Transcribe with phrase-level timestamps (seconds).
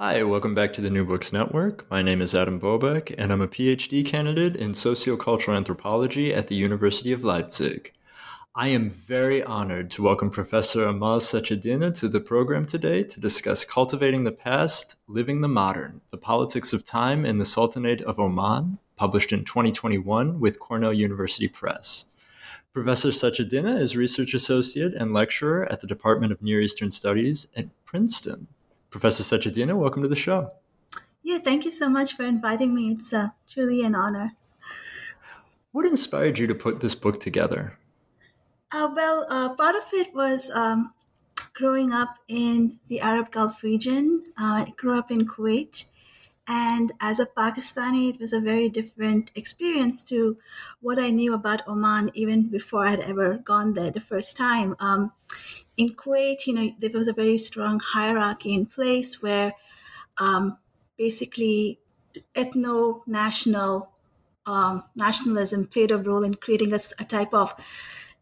[0.00, 1.84] Hi, welcome back to the New Books Network.
[1.90, 6.54] My name is Adam Bobek, and I'm a PhD candidate in sociocultural anthropology at the
[6.54, 7.92] University of Leipzig.
[8.54, 13.64] I am very honored to welcome Professor Amal Sachedina to the program today to discuss
[13.64, 18.78] Cultivating the Past, Living the Modern, The Politics of Time in the Sultanate of Oman,
[18.94, 22.04] published in 2021 with Cornell University Press.
[22.72, 27.66] Professor Sachedina is research associate and lecturer at the Department of Near Eastern Studies at
[27.84, 28.46] Princeton.
[28.90, 30.48] Professor Sachedina, welcome to the show.
[31.22, 32.90] Yeah, thank you so much for inviting me.
[32.90, 34.32] It's uh, truly an honor.
[35.72, 37.78] What inspired you to put this book together?
[38.72, 40.92] Uh, well, uh, part of it was um,
[41.52, 44.24] growing up in the Arab Gulf region.
[44.40, 45.84] Uh, I grew up in Kuwait.
[46.50, 50.38] And as a Pakistani, it was a very different experience to
[50.80, 54.74] what I knew about Oman even before I had ever gone there the first time.
[54.80, 55.12] Um,
[55.78, 59.54] in Kuwait, you know, there was a very strong hierarchy in place where
[60.20, 60.58] um,
[60.98, 61.78] basically
[62.34, 63.92] ethno national
[64.44, 67.54] um, nationalism played a role in creating a, a type of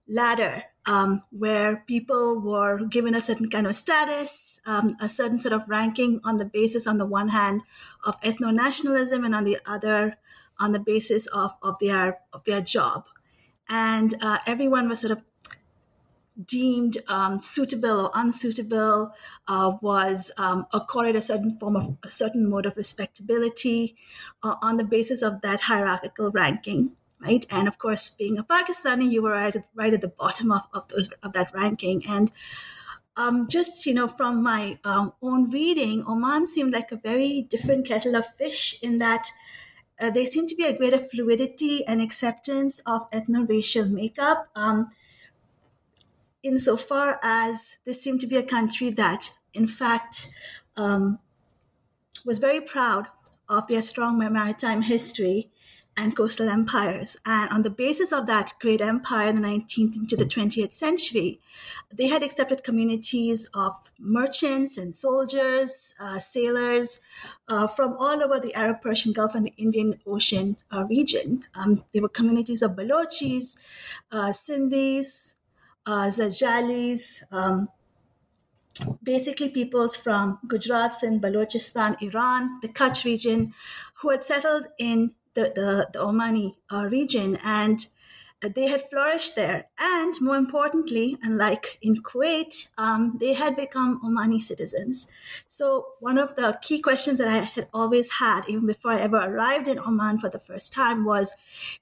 [0.09, 5.53] ladder um, where people were given a certain kind of status, um, a certain sort
[5.53, 7.63] of ranking on the basis, on the one hand,
[8.07, 10.17] of ethno nationalism, and on the other,
[10.59, 13.05] on the basis of, of their of their job,
[13.69, 15.23] and uh, everyone was sort of
[16.45, 19.13] deemed um, suitable or unsuitable
[19.49, 23.97] uh, was um, accorded a certain form of a certain mode of respectability
[24.43, 27.47] uh, on the basis of that hierarchical ranking right?
[27.51, 30.89] And of course being a pakistani you were right, right at the bottom of, of
[30.89, 32.03] those of that ranking.
[32.09, 32.31] And
[33.17, 37.87] um, just you know from my um, own reading oman seemed like a very different
[37.87, 39.29] kettle of fish in that
[40.01, 44.49] uh, there seemed to be a greater fluidity and acceptance of ethno-racial makeup.
[44.55, 44.91] Um,
[46.47, 50.35] insofar as this seemed to be a country that, in fact,
[50.77, 51.19] um,
[52.25, 53.07] was very proud
[53.49, 55.51] of their strong maritime history
[55.97, 57.17] and coastal empires.
[57.25, 61.41] And on the basis of that great empire in the 19th into the 20th century,
[61.93, 67.01] they had accepted communities of merchants and soldiers, uh, sailors
[67.49, 71.41] uh, from all over the Arab Persian Gulf and the Indian Ocean uh, region.
[71.55, 73.65] Um, there were communities of Balochis,
[74.13, 75.35] uh, Sindhis,
[75.87, 77.69] uh, Zadjalis, um,
[79.03, 83.55] basically peoples from Gujarat and Balochistan, Iran, the Kutch region,
[84.01, 87.39] who had settled in the, the, the Omani uh, region.
[87.43, 87.87] And
[88.43, 89.65] they had flourished there.
[89.79, 95.09] And more importantly, unlike in Kuwait, um, they had become Omani citizens.
[95.47, 99.17] So, one of the key questions that I had always had, even before I ever
[99.17, 101.35] arrived in Oman for the first time, was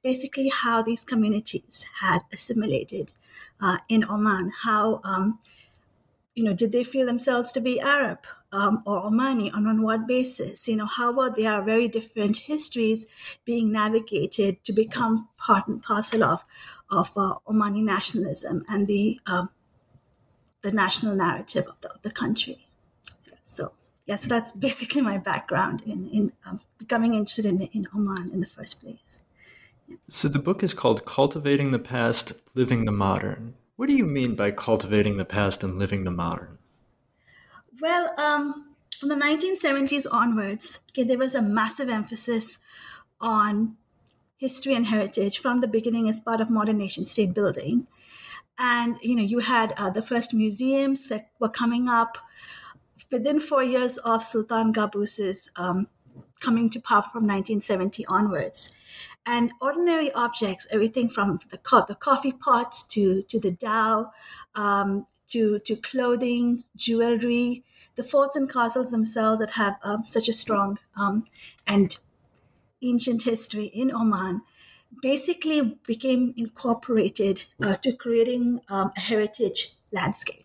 [0.03, 3.13] basically how these communities had assimilated
[3.61, 4.53] uh, in Oman.
[4.63, 5.41] How, um,
[6.35, 8.27] you know, did they feel themselves to be Arab?
[8.55, 10.69] Um, or Omani and on what basis?
[10.69, 13.07] You know, how are very different histories
[13.45, 16.45] being navigated to become part and parcel of,
[16.89, 19.51] of uh, Omani nationalism and the, um,
[20.63, 22.67] the national narrative of the, of the country.
[23.43, 23.73] So,
[24.07, 28.41] yeah, so that's basically my background in, in um, becoming interested in, in Oman in
[28.41, 29.23] the first place.
[30.09, 33.55] So the book is called Cultivating the Past, Living the Modern.
[33.77, 36.59] What do you mean by cultivating the past and living the modern?
[37.85, 42.61] Well, um, from the 1970s onwards, okay, there was a massive emphasis
[43.21, 43.77] on
[44.39, 47.87] history and heritage from the beginning as part of modern nation state building.
[48.59, 52.17] And, you know, you had uh, the first museums that were coming up
[53.13, 55.89] within four years of Sultan Qaboos's um,
[56.41, 58.75] coming to power from 1970 onwards.
[59.27, 64.11] And ordinary objects, everything from the, co- the coffee pot to, to the dhow,
[64.55, 67.63] um, to, to clothing, jewelry,
[67.97, 71.25] the forts and castles themselves that have um, such a strong um,
[71.67, 71.99] and
[72.83, 74.43] ancient history in Oman
[75.03, 80.45] basically became incorporated uh, to creating um, a heritage landscape.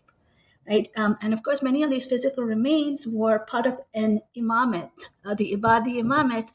[0.68, 0.88] Right?
[0.96, 5.34] Um, and of course, many of these physical remains were part of an imamate, uh,
[5.34, 6.50] the Ibadi imamate,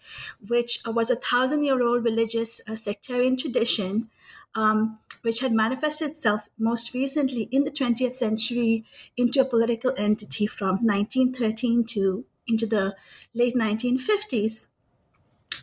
[0.48, 4.10] which was a thousand year old religious uh, sectarian tradition
[4.56, 8.86] um, which had manifested itself most recently in the 20th century
[9.18, 12.96] into a political entity from 1913 to into the
[13.34, 14.68] late 1950s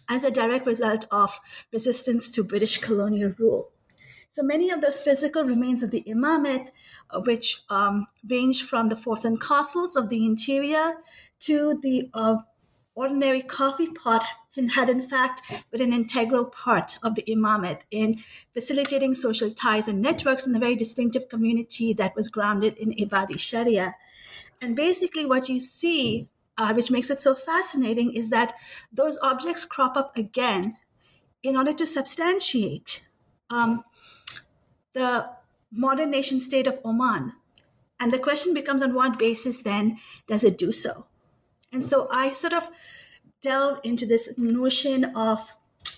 [0.09, 1.39] as a direct result of
[1.73, 3.71] resistance to British colonial rule.
[4.31, 6.71] So many of those physical remains of the imamate,
[7.11, 10.95] uh, which um, range from the forts and castles of the interior
[11.41, 12.39] to the uh,
[12.97, 14.25] ordinary coffee pot,
[14.57, 18.23] and had in fact been an integral part of the imamate in
[18.53, 23.39] facilitating social ties and networks in a very distinctive community that was grounded in Ibadi
[23.39, 23.95] Sharia.
[24.61, 28.55] And basically, what you see, uh, which makes it so fascinating, is that
[28.93, 30.77] those objects crop up again
[31.43, 33.09] in order to substantiate
[33.51, 33.83] um,
[34.93, 35.31] the
[35.73, 37.33] modern nation state of Oman.
[37.99, 41.07] And the question becomes on what basis then does it do so?
[41.73, 42.71] And so I sort of
[43.43, 45.53] delve into this notion of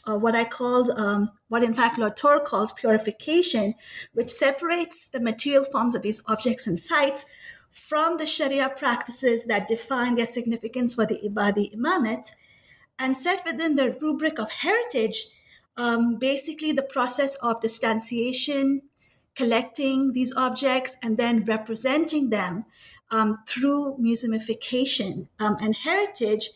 [0.06, 3.75] uh, what I called, um, what in fact Latour calls purification,
[4.12, 7.26] which separates the material forms of these objects and sites
[7.70, 12.32] from the Sharia practices that define their significance for the Ibadi Imamate
[12.99, 15.26] and set within the rubric of heritage
[15.76, 18.82] um, basically the process of distanciation,
[19.35, 22.64] collecting these objects, and then representing them
[23.11, 25.29] um, through museumification.
[25.41, 26.50] Um, and heritage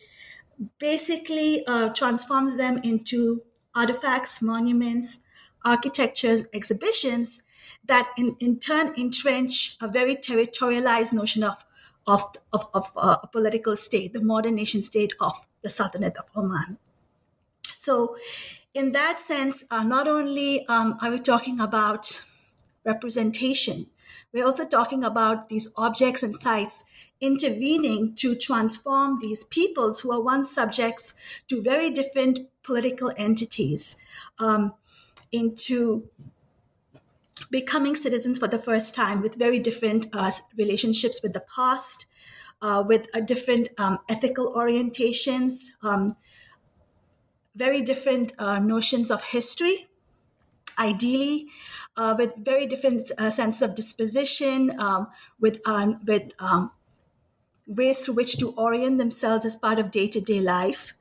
[0.79, 3.43] basically uh, transforms them into
[3.75, 5.23] artifacts, monuments,
[5.65, 7.43] architectures, exhibitions
[7.85, 11.65] that in, in turn entrench a very territorialized notion of,
[12.07, 12.23] of,
[12.53, 16.77] of, of uh, a political state, the modern nation state of the Sultanate of Oman.
[17.73, 18.15] So,
[18.73, 22.21] in that sense, uh, not only um, are we talking about
[22.85, 23.87] representation,
[24.31, 26.85] we're also talking about these objects and sites
[27.19, 31.13] intervening to transform these peoples who are once subjects
[31.47, 33.99] to very different political entities
[34.39, 34.73] um,
[35.31, 36.07] into
[37.49, 42.05] becoming citizens for the first time with very different uh, relationships with the past,
[42.61, 46.15] uh, with a different um, ethical orientations, um,
[47.55, 49.87] very different uh, notions of history,
[50.77, 51.47] ideally,
[51.99, 55.07] uh, with very different uh, sense of disposition, um,
[55.39, 56.71] with um, with um,
[57.67, 60.93] ways through which to orient themselves as part of day to day life.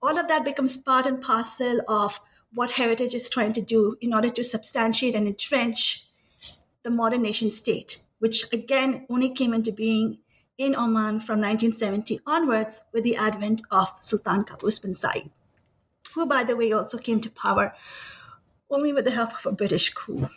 [0.00, 2.20] All of that becomes part and parcel of
[2.52, 6.06] what heritage is trying to do in order to substantiate and entrench
[6.84, 10.18] the modern nation state, which again only came into being
[10.56, 15.30] in Oman from 1970 onwards with the advent of Sultan Qaboos bin Said,
[16.14, 17.74] who, by the way, also came to power
[18.70, 20.28] only with the help of a British coup.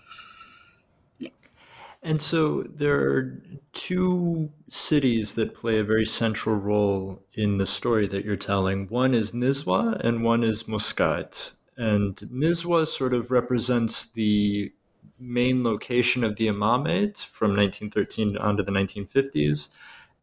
[2.08, 3.42] And so there are
[3.74, 8.88] two cities that play a very central role in the story that you're telling.
[8.88, 11.52] One is Nizwa and one is Muscat.
[11.76, 14.72] And Nizwa sort of represents the
[15.20, 19.68] main location of the imamate from 1913 on to the 1950s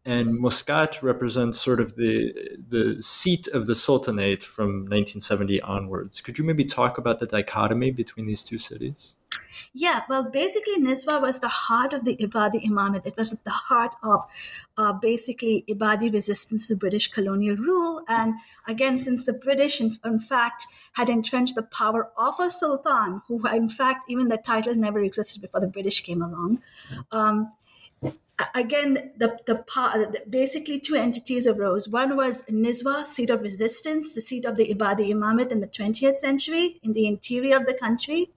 [0.06, 2.34] and Muscat represents sort of the
[2.68, 6.20] the seat of the Sultanate from 1970 onwards.
[6.20, 9.14] Could you maybe talk about the dichotomy between these two cities?
[9.72, 13.06] Yeah, well, basically, Nizwa was the heart of the Ibadi Imamate.
[13.06, 14.20] It was the heart of
[14.76, 18.02] uh, basically Ibadi resistance to British colonial rule.
[18.08, 18.34] And
[18.68, 23.40] again, since the British, in, in, fact, had entrenched the power of a sultan, who,
[23.48, 26.60] in fact, even the title never existed before the British came along.
[27.10, 27.48] Um,
[28.54, 31.88] again, the, the, basically two entities arose.
[31.88, 36.16] One was Nizwa, seat of resistance, the seat of the Ibadi Imamate in the 20th
[36.16, 38.30] century in the interior of the country,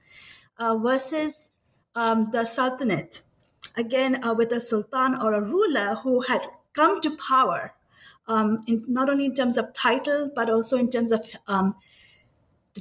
[0.60, 1.51] uh, versus
[1.96, 3.22] um, the Sultanate.
[3.75, 6.42] Again, uh, with a sultan or a ruler who had
[6.74, 7.74] come to power,
[8.27, 11.75] um, in, not only in terms of title, but also in terms of um,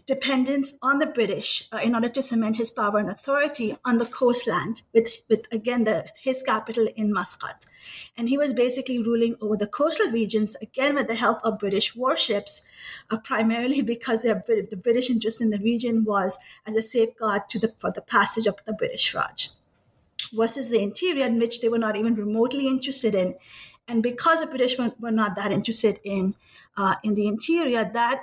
[0.01, 4.07] dependence on the British uh, in order to cement his power and authority on the
[4.07, 7.65] coastland, with, with again the, his capital in Muscat.
[8.17, 11.95] And he was basically ruling over the coastal regions, again with the help of British
[11.95, 12.63] warships,
[13.11, 17.73] uh, primarily because the British interest in the region was as a safeguard to the,
[17.79, 19.51] for the passage of the British Raj,
[20.33, 23.35] versus the interior, in which they were not even remotely interested in.
[23.89, 26.35] And because the British were, were not that interested in
[26.77, 28.23] uh, in the interior, that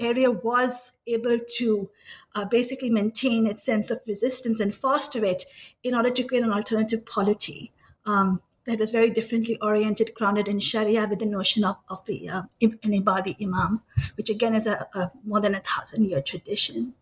[0.00, 1.90] area was able to
[2.34, 5.44] uh, basically maintain its sense of resistance and foster it
[5.82, 7.72] in order to create an alternative polity
[8.06, 12.28] um, that was very differently oriented, grounded in Sharia with the notion of, of the
[12.28, 13.82] uh, an Ibadi Imam,
[14.16, 16.94] which again is a, a more than a thousand year tradition.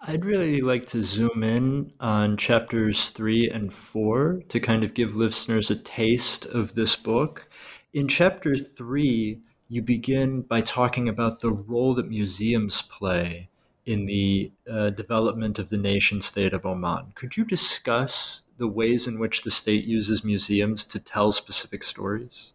[0.00, 5.16] I'd really like to zoom in on chapters three and four to kind of give
[5.16, 7.48] listeners a taste of this book.
[7.92, 13.48] In chapter three, you begin by talking about the role that museums play
[13.84, 17.12] in the uh, development of the nation state of Oman.
[17.14, 22.52] Could you discuss the ways in which the state uses museums to tell specific stories?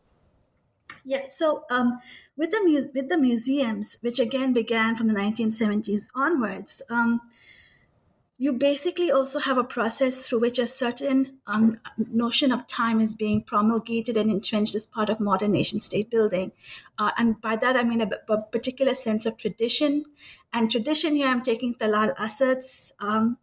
[1.06, 2.00] Yeah, so um,
[2.38, 7.22] with the mu- with the museums, which again began from the 1970s onwards, um,
[8.38, 13.16] you basically also have a process through which a certain um, notion of time is
[13.16, 16.52] being promulgated and entrenched as part of modern nation state building.
[16.98, 20.06] Uh, and by that, I mean a, a, particular sense of tradition.
[20.52, 23.38] And tradition here, I'm taking Talal Asad's um,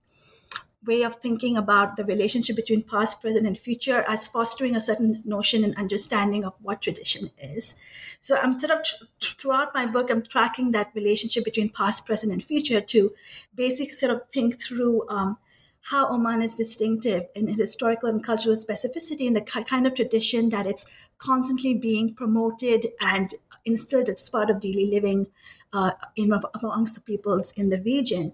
[0.87, 5.23] way of thinking about the relationship between past, present, and future as fostering a certain
[5.25, 7.77] notion and understanding of what tradition is.
[8.19, 8.87] So I'm sort of
[9.21, 13.13] throughout my book, I'm tracking that relationship between past, present, and future to
[13.55, 15.37] basically sort of think through um,
[15.83, 20.67] how Oman is distinctive in historical and cultural specificity and the kind of tradition that
[20.67, 20.87] it's
[21.19, 23.35] constantly being promoted and
[23.65, 25.27] instilled as part of daily living
[25.73, 26.33] uh, in,
[26.63, 28.33] amongst the peoples in the region.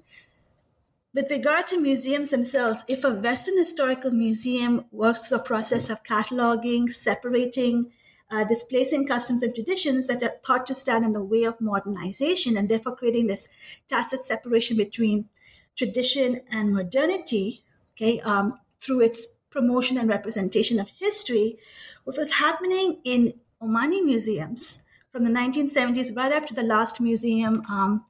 [1.17, 6.05] With regard to museums themselves, if a Western historical museum works through a process of
[6.05, 7.91] cataloging, separating,
[8.31, 12.59] uh, displacing customs and traditions that are thought to stand in the way of modernization,
[12.59, 13.49] and therefore creating this
[13.89, 15.31] tacit separation between
[15.75, 21.57] tradition and modernity, okay, um, through its promotion and representation of history,
[22.05, 23.33] what was happening in
[23.63, 28.05] Omani museums from the 1970s right up to the last museum um,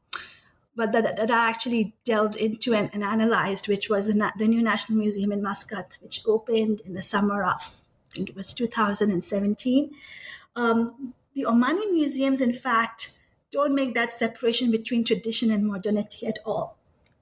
[0.76, 4.62] but that, that I actually delved into and, and analyzed, which was the, the, new
[4.62, 7.80] National Museum in Muscat, which opened in the summer of,
[8.12, 9.90] I think it was 2017.
[10.54, 13.18] Um, the Omani museums, in fact,
[13.50, 16.76] don't make that separation between tradition and modernity at all,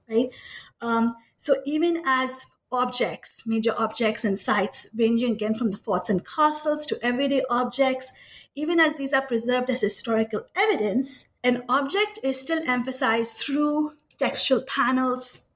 [0.09, 0.29] right?
[0.81, 6.25] Um, so even as objects, major objects and sites, ranging again from the forts and
[6.25, 8.17] castles to everyday objects,
[8.53, 14.63] even as these are preserved as historical evidence, an object is still emphasized through textual
[14.63, 15.47] panels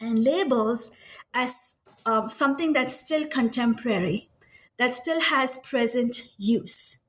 [0.00, 0.96] and labels
[1.34, 1.74] as
[2.06, 4.30] um, something that's still contemporary,
[4.78, 7.00] that still has present use.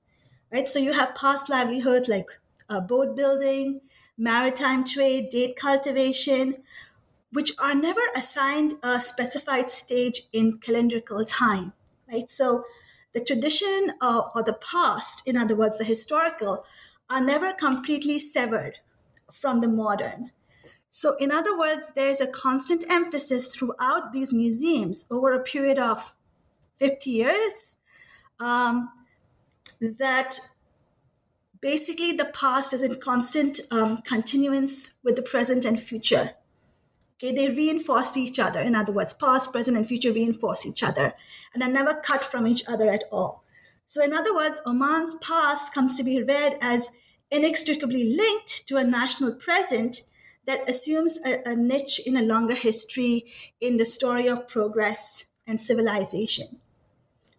[0.52, 0.68] Right?
[0.68, 2.26] So you have past livelihoods like
[2.68, 3.82] uh, boat building,
[4.18, 6.56] maritime trade, date cultivation,
[7.32, 11.74] which are never assigned a specified stage in calendrical time.
[12.12, 12.30] Right?
[12.32, 12.66] So
[13.14, 16.66] the tradition uh, or the past, in other words, the historical,
[17.12, 18.80] are never completely severed
[19.32, 20.32] from the modern.
[20.90, 25.80] So, in other words, there is a constant emphasis throughout these museums over a period
[25.80, 26.14] of
[26.76, 27.78] 50 years
[28.40, 28.90] um,
[29.80, 30.38] that
[31.62, 36.32] basically the past is in constant um, continuance with the present and future.
[37.16, 38.60] Okay, they reinforce each other.
[38.60, 41.14] In other words, past, present, and future reinforce each other
[41.54, 43.44] and are never cut from each other at all.
[43.86, 46.92] So, in other words, Oman's past comes to be read as
[47.32, 50.02] inextricably linked to a national present
[50.46, 53.26] that assumes a, a niche in a longer history
[53.60, 56.60] in the story of progress and civilization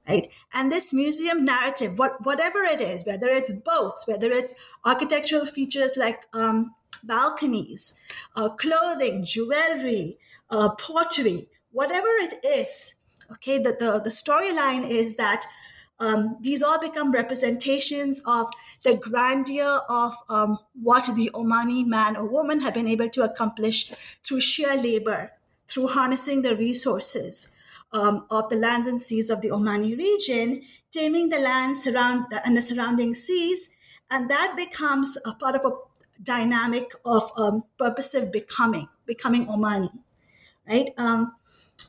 [0.09, 0.31] right?
[0.53, 5.97] And this museum narrative, what, whatever it is, whether it's boats, whether it's architectural features
[5.97, 8.01] like um, balconies,
[8.37, 10.19] uh, clothing, jewelry,
[10.51, 12.95] uh, pottery, whatever it is.
[13.31, 15.47] Okay, the, the, the storyline is that
[16.01, 18.49] um, these all become representations of
[18.83, 23.93] the grandeur of um, what the Omani man or woman have been able to accomplish
[24.25, 25.33] through sheer labor,
[25.69, 27.55] through harnessing the resources
[27.93, 32.57] um, of the lands and seas of the Omani region, taming the land surround and
[32.57, 33.77] the surrounding seas,
[34.11, 35.77] and that becomes a part of a
[36.23, 39.91] dynamic of um, purposive becoming, becoming Omani,
[40.69, 40.91] right?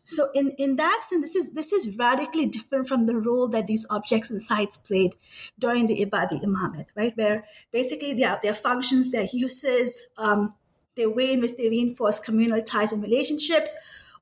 [0.03, 3.67] So in, in that sense, this is this is radically different from the role that
[3.67, 5.15] these objects and sites played
[5.59, 7.15] during the Ibadi Imamate, right?
[7.15, 10.55] Where basically their, their functions, their uses, um,
[10.95, 13.75] the way in which they reinforce communal ties and relationships,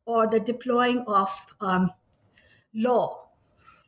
[0.06, 1.92] or the deploying of um,
[2.74, 3.28] law,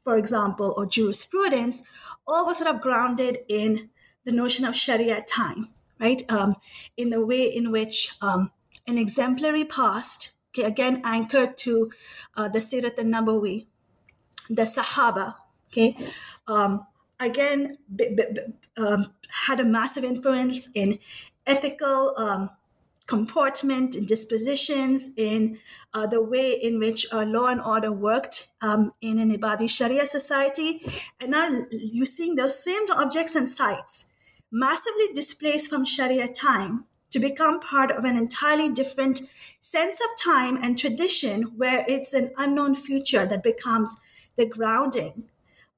[0.02, 1.84] for example, or jurisprudence,
[2.28, 3.90] all was sort of grounded in
[4.26, 6.24] the notion of Sharia time, right?
[6.30, 6.56] Um,
[6.98, 8.52] in the way in which um,
[8.88, 11.92] an exemplary past, okay, again anchored to
[12.38, 13.68] uh, the Sirat al-Nabawi,
[14.50, 15.36] the Sahaba,
[15.68, 15.96] okay,
[16.48, 16.86] um,
[17.20, 19.08] again b- b- b- um,
[19.48, 21.00] had a massive influence in
[21.46, 22.50] ethical um,
[23.06, 25.60] comportment and dispositions, in
[25.94, 30.06] uh, the way in which uh, law and order worked um, in an Ibadi Sharia
[30.06, 30.82] society.
[31.20, 34.08] And now you're seeing those same objects and sites
[34.50, 39.24] massively displaced from Sharia time to become part of an entirely different
[39.64, 43.96] sense of time and tradition where it's an unknown future that becomes
[44.36, 45.30] the grounding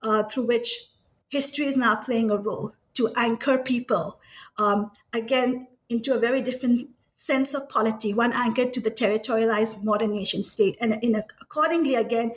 [0.02, 0.88] uh, through which
[1.30, 4.20] history is now playing a role to anchor people
[4.58, 10.14] um, again into a very different sense of polity, one anchored to the territorialized modern
[10.14, 10.76] nation state.
[10.82, 12.32] And in a, accordingly, again,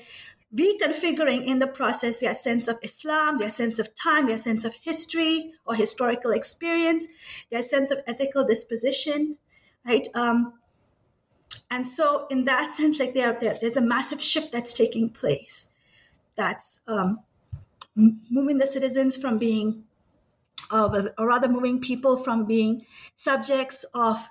[0.54, 4.74] reconfiguring in the process their sense of Islam, their sense of time, their sense of
[4.82, 7.08] history or historical experience,
[7.50, 9.38] their sense of ethical disposition,
[9.86, 10.06] right?
[10.14, 10.57] Um,
[11.70, 15.10] and so, in that sense, like they are there, there's a massive shift that's taking
[15.10, 15.72] place.
[16.36, 17.20] That's um,
[17.96, 19.84] moving the citizens from being,
[20.70, 24.28] uh, or rather, moving people from being subjects of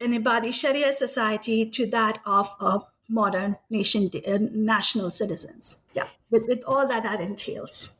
[0.00, 5.82] an Ibadi Sharia society to that of a modern nation, uh, national citizens.
[5.92, 7.96] Yeah, with, with all that that entails.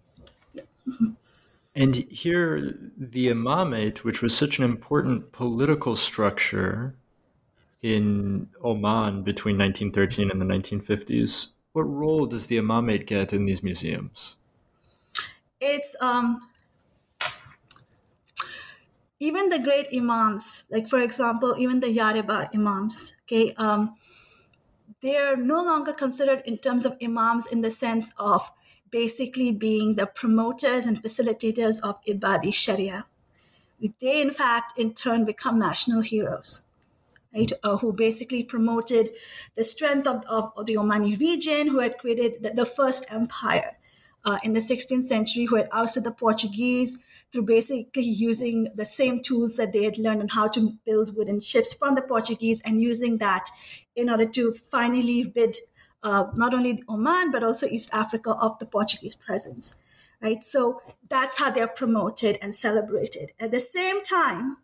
[1.75, 6.97] And here, the imamate, which was such an important political structure
[7.83, 13.63] in Oman between 1913 and the 1950s, what role does the imamate get in these
[13.63, 14.37] museums?
[15.61, 16.41] It's um,
[19.21, 23.95] even the great imams, like for example, even the Yareba imams, okay, um,
[25.01, 28.51] they are no longer considered in terms of imams in the sense of
[28.91, 33.07] basically being the promoters and facilitators of Ibadi Sharia.
[34.01, 36.63] They, in fact, in turn become national heroes,
[37.35, 37.53] right?
[37.63, 39.11] Uh, who basically promoted
[39.55, 43.77] the strength of, of, the Omani region, who had created the, the first empire
[44.25, 49.21] uh, in the 16th century, who had ousted the Portuguese, through basically using the same
[49.21, 52.81] tools that they had learned on how to build wooden ships from the Portuguese and
[52.81, 53.51] using that
[53.95, 55.59] in order to finally rid
[56.03, 59.77] uh, not only Oman but also East Africa of the Portuguese presence.
[60.21, 63.31] Right, so that's how they're promoted and celebrated.
[63.39, 64.57] At the same time,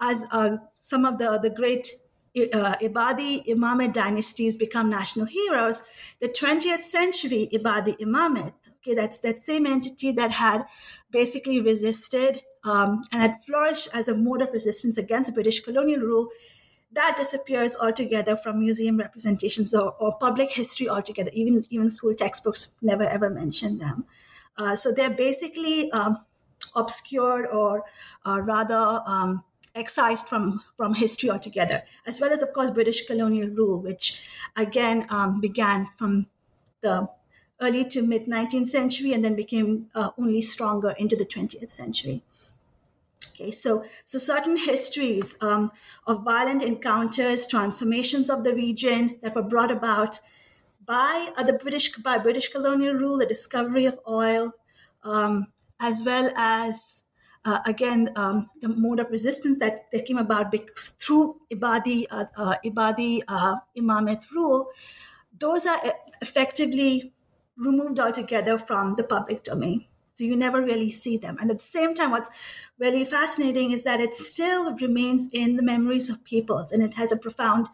[0.00, 1.92] as uh, some of the the great
[2.36, 5.82] uh, Ibadi Imamate dynasties become national heroes,
[6.20, 10.64] the 20th century Ibadi Imamate, okay, that's that same entity that had
[11.10, 16.28] basically resisted um, and had flourished as a mode of resistance against British colonial rule,
[16.92, 21.30] that disappears altogether from museum representations or, or public history altogether.
[21.34, 24.04] Even even school textbooks never ever mention them.
[24.56, 26.24] Uh, so they're basically um,
[26.74, 27.84] obscured or
[28.24, 29.44] uh, rather um,
[29.76, 34.22] excised from from history altogether, as well as of course British colonial rule, which
[34.56, 36.26] again um, began from
[36.80, 37.08] the
[37.60, 42.22] early to mid 19th century and then became uh, only stronger into the 20th century.
[43.32, 45.70] Okay, so, so certain histories um,
[46.06, 50.20] of violent encounters, transformations of the region that were brought about
[50.86, 54.52] by uh, the British by British colonial rule, the discovery of oil,
[55.02, 55.48] um,
[55.80, 57.02] as well as
[57.46, 60.52] uh, again um, the mode of resistance that, that came about
[60.98, 64.68] through Ibadi uh, uh Ibadi uh, Imamate rule.
[65.38, 67.12] Those are uh, effectively
[67.56, 69.86] removed altogether from the public domain.
[70.14, 71.36] So you never really see them.
[71.40, 72.30] And at the same time, what's
[72.78, 77.12] really fascinating is that it still remains in the memories of peoples and it has
[77.12, 77.68] a profound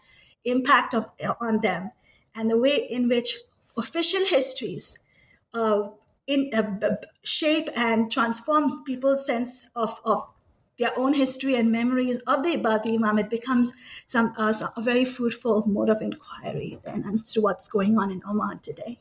[0.45, 1.93] impact of, on them.
[2.35, 3.39] And the way in which
[3.77, 4.99] official histories
[5.55, 5.91] uh,
[6.27, 10.33] in, uh, shape and transform people's sense of, of
[10.79, 13.73] their own history and memories of the Ibadi Imam, it becomes
[14.07, 18.11] some, uh, some, a very fruitful mode of inquiry then as to what's going on
[18.11, 18.99] in Oman today.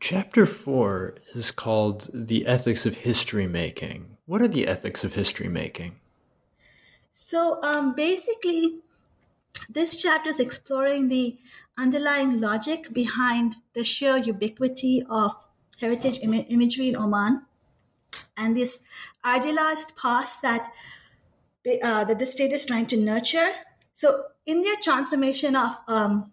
[0.00, 4.16] Chapter four is called The Ethics of History Making.
[4.26, 5.96] What are the ethics of history making?
[7.12, 8.80] So, um, basically,
[9.68, 11.38] this chapter is exploring the
[11.76, 15.48] underlying logic behind the sheer ubiquity of
[15.80, 17.42] heritage Im- imagery in Oman
[18.36, 18.84] and this
[19.24, 20.70] idealized past that,
[21.82, 23.52] uh, that the state is trying to nurture.
[23.92, 26.32] So, in their transformation of um,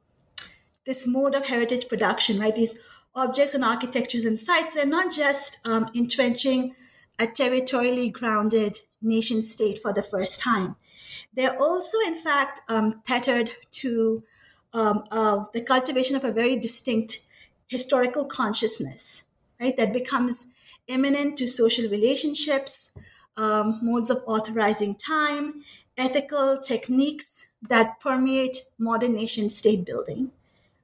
[0.86, 2.77] this mode of heritage production, right, these
[3.15, 6.75] objects and architectures and sites, they're not just um, entrenching
[7.19, 10.75] a territorially grounded nation state for the first time.
[11.34, 14.23] They're also, in fact, um, tethered to
[14.73, 17.25] um, uh, the cultivation of a very distinct
[17.67, 19.27] historical consciousness,
[19.60, 19.75] right?
[19.77, 20.51] That becomes
[20.88, 22.93] immanent to social relationships,
[23.38, 25.63] um, modes of authorizing time,
[25.97, 30.31] ethical techniques that permeate modern nation state building,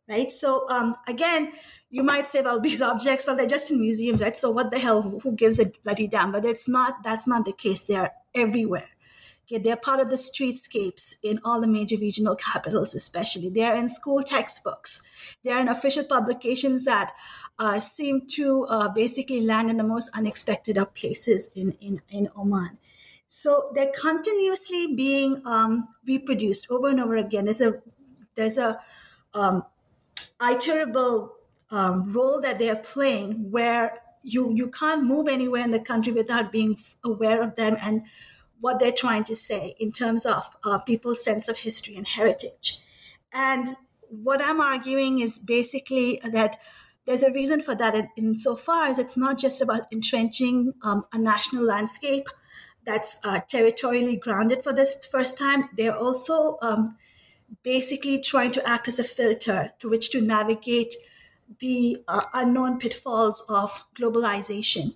[0.09, 0.31] right?
[0.31, 1.53] So, um, again,
[1.89, 4.35] you might say, well, these objects, well, they're just in museums, right?
[4.35, 5.01] So what the hell?
[5.01, 6.31] Who gives a bloody damn?
[6.31, 7.03] But it's not.
[7.03, 7.83] That's not the case.
[7.83, 8.89] They are everywhere.
[9.49, 13.49] Okay, they're part of the streetscapes in all the major regional capitals, especially.
[13.49, 15.03] They are in school textbooks.
[15.41, 17.13] They are in official publications that
[17.57, 22.27] uh, seem to uh, basically land in the most unexpected of places in, in, in
[22.37, 22.77] Oman.
[23.29, 27.45] So they're continuously being um, reproduced over and over again.
[27.45, 27.81] There's a
[28.35, 28.79] there's a
[29.33, 29.63] um,
[30.39, 31.31] iterable
[31.71, 36.51] um, role that they're playing where you you can't move anywhere in the country without
[36.51, 38.03] being aware of them and
[38.59, 42.79] what they're trying to say in terms of uh, people's sense of history and heritage.
[43.33, 43.75] And
[44.09, 46.59] what I'm arguing is basically that
[47.05, 51.17] there's a reason for that in, insofar as it's not just about entrenching um, a
[51.17, 52.27] national landscape
[52.85, 55.65] that's uh, territorially grounded for this first time.
[55.75, 56.97] They're also um,
[57.63, 60.95] basically trying to act as a filter through which to navigate
[61.59, 64.95] the uh, unknown pitfalls of globalization,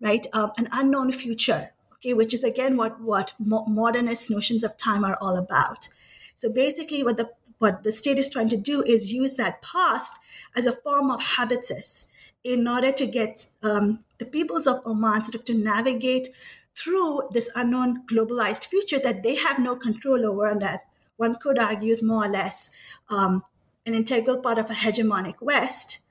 [0.00, 0.26] right?
[0.32, 5.04] Um, an unknown future, okay, which is again what what mo- modernist notions of time
[5.04, 5.88] are all about.
[6.34, 10.18] So basically, what the what the state is trying to do is use that past
[10.56, 12.08] as a form of habitus
[12.44, 16.28] in order to get um, the peoples of Oman sort of to navigate
[16.74, 20.82] through this unknown globalized future that they have no control over and that
[21.16, 22.72] one could argue is more or less
[23.10, 23.42] um,
[23.84, 26.04] an integral part of a hegemonic West,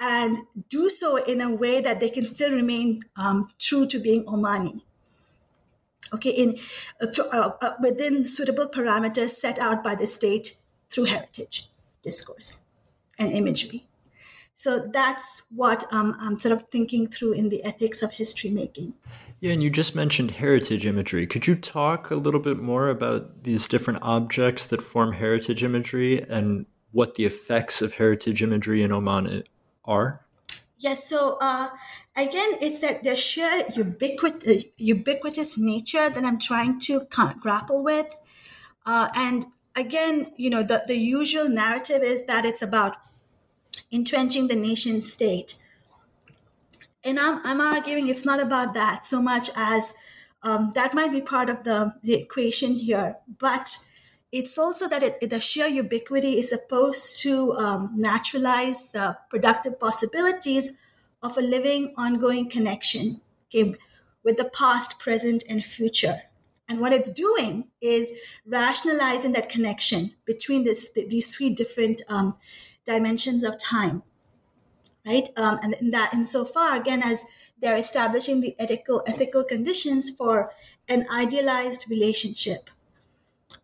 [0.00, 4.24] and do so in a way that they can still remain um, true to being
[4.24, 4.80] Omani.
[6.14, 6.58] Okay, in
[7.00, 10.56] uh, th- uh, uh, within suitable parameters set out by the state
[10.90, 11.70] through heritage,
[12.02, 12.62] discourse,
[13.18, 13.86] and imagery.
[14.54, 18.94] So that's what um, I'm sort of thinking through in the ethics of history making.
[19.40, 21.26] Yeah, and you just mentioned heritage imagery.
[21.26, 26.22] Could you talk a little bit more about these different objects that form heritage imagery
[26.28, 29.42] and what the effects of heritage imagery in Oman
[29.84, 30.20] are?
[30.82, 31.68] Yes, so uh,
[32.16, 37.06] again, it's that the sheer ubiquit- uh, ubiquitous nature that I'm trying to
[37.40, 38.18] grapple with.
[38.86, 42.96] Uh, and again, you know, the, the usual narrative is that it's about
[43.92, 45.56] entrenching the nation state.
[47.04, 49.94] And I'm, I'm arguing it's not about that so much as
[50.42, 53.16] um, that might be part of the, the equation here.
[53.38, 53.86] But
[54.32, 60.78] it's also that it, the sheer ubiquity is supposed to um, naturalize the productive possibilities
[61.22, 63.74] of a living, ongoing connection okay,
[64.24, 66.22] with the past, present, and future.
[66.68, 68.12] And what it's doing is
[68.46, 72.36] rationalizing that connection between this, these three different um,
[72.86, 74.02] dimensions of time,
[75.04, 75.28] right?
[75.36, 77.26] Um, and in that, insofar, again, as
[77.60, 80.52] they're establishing the ethical ethical conditions for
[80.88, 82.70] an idealized relationship,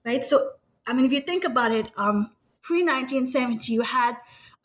[0.05, 0.23] right?
[0.23, 0.58] So
[0.89, 2.31] I mean, if you think about it, um,
[2.63, 4.17] pre 1970, you had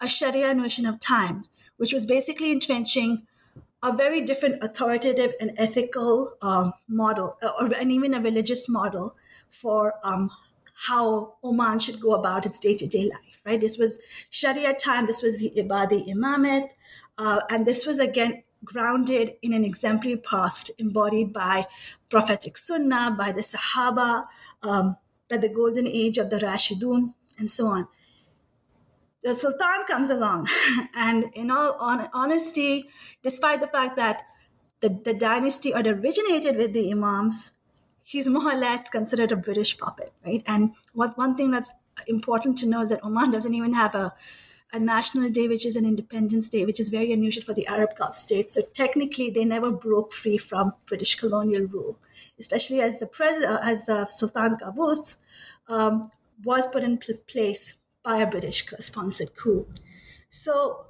[0.02, 1.46] a Sharia notion of time,
[1.78, 3.28] which was basically entrenching
[3.84, 9.16] a very different authoritative and ethical um, model, or, and even a religious model
[9.50, 10.30] for um,
[10.88, 13.60] how Oman should go about its day to day life, right?
[13.60, 16.70] This was Sharia time, this was the Ibadi Imamate,
[17.18, 21.66] uh, and this was again grounded in an exemplary past embodied by
[22.10, 24.26] prophetic sunnah, by the Sahaba,
[24.62, 24.96] um,
[25.34, 27.88] by the golden age of the Rashidun, and so on.
[29.24, 30.48] The Sultan comes along,
[30.96, 32.90] and in all on- honesty,
[33.24, 34.26] despite the fact that
[34.82, 37.54] the, the dynasty had originated with the Imams,
[38.04, 40.44] he's more or less considered a British puppet, right?
[40.46, 41.74] And what one thing that's
[42.08, 44.14] important to know is that Oman doesn't even have a,
[44.74, 47.96] a national day, which is an Independence Day, which is very unusual for the Arab
[47.96, 48.54] Gulf states.
[48.56, 52.00] So technically, they never broke free from British colonial rule,
[52.40, 55.18] especially as the president, as the Sultan Qaboos
[55.70, 56.12] um,
[56.44, 59.68] was put in place by a British sponsored coup.
[60.30, 60.88] So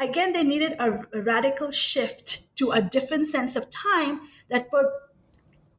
[0.00, 4.86] again, they needed a, a, radical shift to a different sense of time that would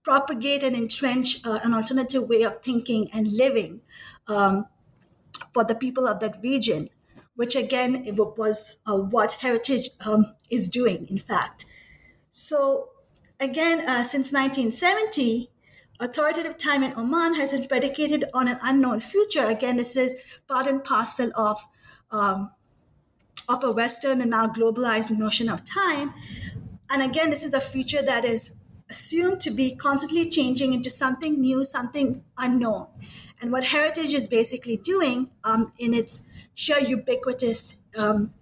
[0.04, 3.82] propagate and entrench uh, an alternative way of thinking and living
[4.28, 4.66] um,
[5.54, 6.90] for the people of that region,
[7.42, 8.06] which again
[8.38, 11.66] was uh, what heritage um, is doing, in fact.
[12.30, 12.90] So
[13.40, 15.50] again, uh, since 1970,
[16.00, 19.48] authoritative time in Oman has been predicated on an unknown future.
[19.48, 21.58] Again, this is part and parcel of
[22.12, 22.52] um,
[23.50, 26.14] of a Western and now globalized notion of time.
[26.92, 28.54] And again, this is a future that is
[28.88, 32.86] assumed to be constantly changing into something new, something unknown.
[33.42, 36.22] And what heritage is basically doing um, in its
[36.62, 37.62] sheer ubiquitous
[37.98, 38.34] um,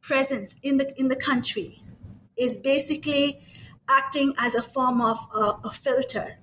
[0.00, 1.80] presence in the in the country
[2.36, 3.40] is basically
[3.88, 6.38] acting as a form of uh, a filter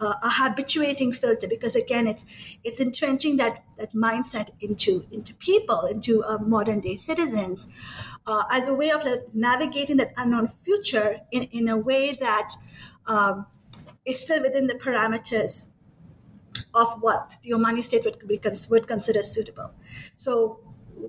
[0.00, 2.24] uh, a habituating filter because again it's
[2.64, 7.68] it's entrenching that that mindset into into people into uh, modern day citizens
[8.26, 12.50] uh, as a way of like, navigating that unknown future in, in a way that
[13.06, 13.46] um,
[14.04, 15.70] is still within the parameters
[16.74, 18.22] of what the Omani state would,
[18.70, 19.74] would consider suitable.
[20.16, 20.60] So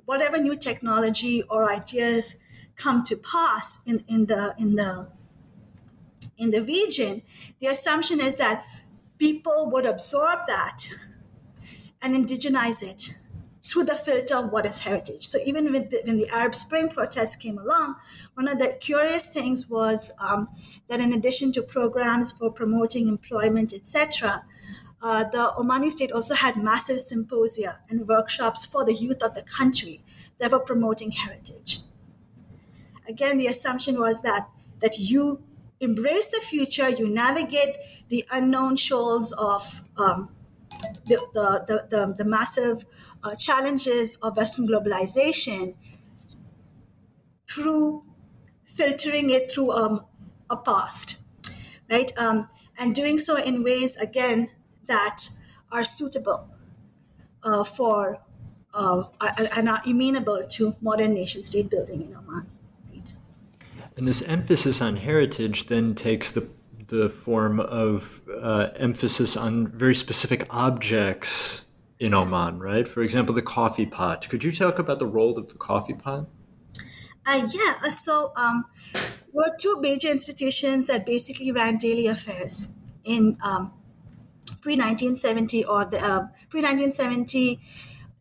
[0.05, 2.39] whatever new technology or ideas
[2.75, 5.09] come to pass in, in the in the
[6.37, 7.23] in the region,
[7.59, 8.63] the assumption is that
[9.17, 10.89] people would absorb that
[12.01, 13.17] and indigenize it
[13.63, 15.27] through the filter of what is heritage.
[15.27, 17.95] So even the, when the Arab Spring protests came along,
[18.35, 20.47] one of the curious things was um,
[20.87, 24.45] that in addition to programs for promoting employment, etc.,
[25.01, 29.43] uh, the Omani state also had massive symposia and workshops for the youth of the
[29.43, 30.03] country
[30.39, 31.81] that were promoting heritage.
[33.07, 35.41] Again, the assumption was that that you
[35.79, 37.77] embrace the future, you navigate
[38.09, 40.29] the unknown shoals of um,
[41.05, 42.85] the, the, the, the, massive
[43.23, 45.75] uh, challenges of Western globalization
[47.49, 48.03] through
[48.65, 50.05] filtering it through um,
[50.49, 51.21] a past,
[51.89, 52.11] right?
[52.17, 52.47] Um,
[52.79, 54.49] and doing so in ways, again,
[54.87, 55.29] that
[55.71, 56.49] are suitable
[57.43, 58.21] uh, for
[58.73, 59.03] uh,
[59.55, 62.47] and are amenable to modern nation state building in Oman.
[62.91, 63.13] Right?
[63.95, 66.49] And this emphasis on heritage then takes the
[66.87, 71.65] the form of uh, emphasis on very specific objects
[71.99, 72.87] in Oman, right?
[72.87, 74.29] For example, the coffee pot.
[74.29, 76.27] Could you talk about the role of the coffee pot?
[77.25, 82.69] Uh, yeah, uh, so um, there were two major institutions that basically ran daily affairs
[83.03, 83.73] in um,
[84.67, 87.57] pre 1970 or the uh, pre 1970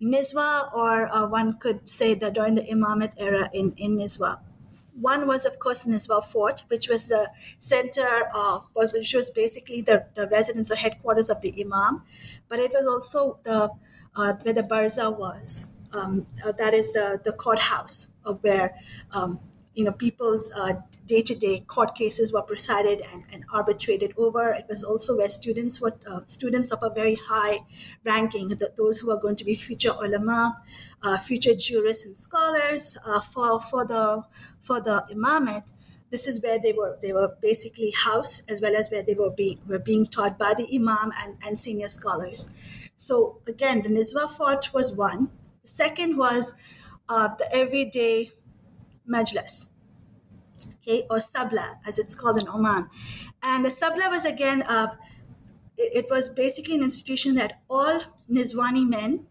[0.01, 4.39] Nizwa, or uh, one could say that during the Imamate era in, in Nizwa.
[5.01, 10.07] One was, of course, Nizwa Fort, which was the center of, which was basically the,
[10.15, 12.03] the residence or headquarters of the Imam,
[12.49, 13.71] but it was also the
[14.15, 15.69] uh, where the Barza was.
[15.93, 18.71] Um, uh, that is the the courthouse of where
[19.13, 19.41] um,
[19.77, 20.73] you know people's uh,
[21.07, 24.53] day-to-day court cases were presided and, and, arbitrated over.
[24.53, 27.59] It was also where students were uh, students of a very high
[28.03, 30.57] ranking, the, those who are going to be future ulama,
[31.03, 34.25] uh, future jurists and scholars uh, for for the
[34.63, 35.65] for the imamate.
[36.11, 39.31] This is where they were they were basically housed as well as where they were
[39.31, 42.51] being were being taught by the imam and, and senior scholars.
[42.97, 45.31] So again, the Nizwa fort was one.
[45.63, 46.55] The second was
[47.11, 48.33] uh, the everyday
[49.11, 49.71] majlis
[50.87, 52.89] okay, or sabla, as it's called in Oman.
[53.43, 54.89] And the sabla was again, uh,
[55.77, 59.27] it, was basically an institution that all Nizwani men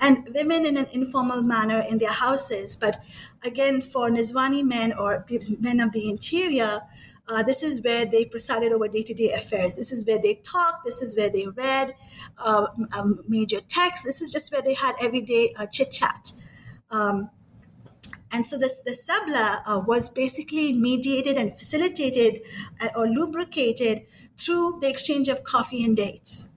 [0.00, 2.76] and women in an informal manner in their houses.
[2.76, 3.02] But
[3.44, 5.26] again, for Nizwani men or
[5.58, 6.82] men of the interior,
[7.28, 9.76] uh, this is where they presided over day-to-day affairs.
[9.76, 10.84] This is where they talked.
[10.86, 11.94] This is where they read
[12.38, 14.06] uh, um, major texts.
[14.06, 16.32] This is just where they had everyday uh, chit chat.
[16.90, 17.28] Um,
[18.30, 22.40] and so this the sabla uh, was basically mediated and facilitated
[22.80, 24.02] uh, or lubricated
[24.36, 26.52] through the exchange of coffee and dates,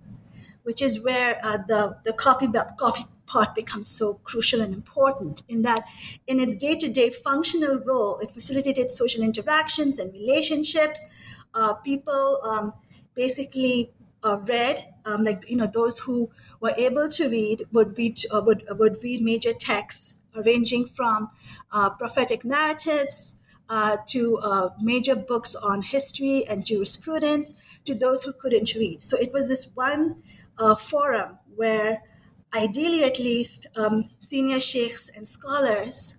[0.64, 5.62] which is where uh, the the coffee coffee pot becomes so crucial and important in
[5.62, 5.84] that
[6.28, 11.08] in its day-to-day functional role it facilitated social interactions and relationships.
[11.54, 12.74] Uh, people um,
[13.14, 13.92] basically
[14.24, 16.30] uh, read um, like you know those who
[16.60, 21.30] were able to read would read uh, would, would read major texts ranging from
[21.72, 23.38] uh, prophetic narratives
[23.70, 29.02] uh, to uh, major books on history and jurisprudence to those who couldn't read.
[29.02, 30.22] So it was this one
[30.80, 32.04] forum where,
[32.54, 36.18] ideally at least, um, senior sheikhs and scholars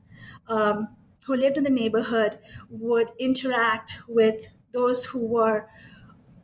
[0.48, 0.88] um,
[1.26, 2.38] who lived in the neighborhood
[2.70, 5.68] would interact with those who were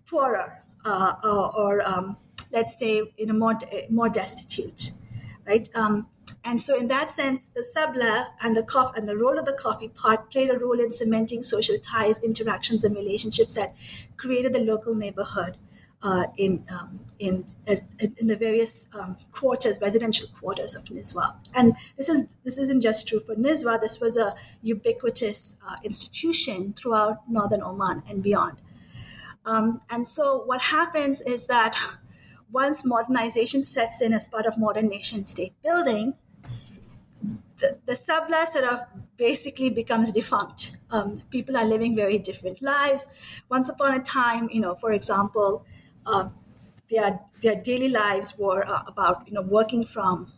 [0.07, 2.17] poorer uh, or, or um,
[2.53, 3.59] let's say, in a more
[3.91, 4.93] more destitute,
[5.47, 5.69] right?
[5.75, 6.09] Um,
[6.45, 9.53] and so, in that sense, the sabla and the cof- and the role of the
[9.53, 13.75] coffee pot played a role in cementing social ties, interactions, and relationships that
[14.17, 15.57] created the local neighborhood
[16.03, 17.77] uh, in um, in uh,
[18.19, 21.35] in the various um, quarters, residential quarters of Nizwa.
[21.55, 23.81] And this is this isn't just true for Nizwa.
[23.81, 28.59] This was a ubiquitous uh, institution throughout northern Oman and beyond.
[29.45, 31.77] Um, and so, what happens is that
[32.53, 36.15] once modernization sets in as part of modern nation state building,
[37.59, 38.81] the, the sabla sort of
[39.17, 40.77] basically becomes defunct.
[40.91, 43.07] Um, people are living very different lives.
[43.49, 45.65] Once upon a time, you know, for example,
[46.07, 46.29] uh,
[46.91, 50.33] their their daily lives were uh, about you know working from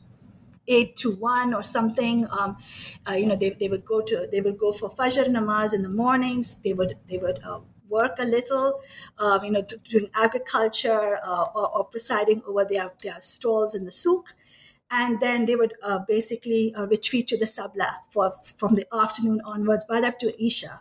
[0.69, 2.27] eight to one or something.
[2.39, 2.57] Um,
[3.09, 5.83] uh, you know, they, they would go to they would go for fajr namaz in
[5.83, 6.57] the mornings.
[6.57, 8.81] They would they would uh, work a little,
[9.19, 13.93] uh, you know, doing agriculture uh, or, or, presiding over their, their stalls in the
[13.93, 14.35] souk.
[14.91, 19.41] And then they would uh, basically uh, retreat to the sabla for from the afternoon
[19.45, 20.81] onwards, right up to Isha.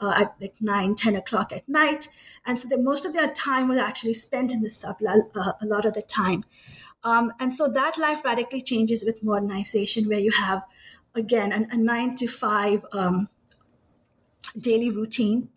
[0.00, 2.08] Uh, at like 9, 10 o'clock at night.
[2.44, 5.66] And so the, most of their time was actually spent in the sabla uh, a
[5.66, 6.44] lot of the time.
[7.04, 10.64] Um, and so that life radically changes with modernization, where you have,
[11.14, 13.28] again, an, a nine to five um,
[14.58, 15.48] daily routine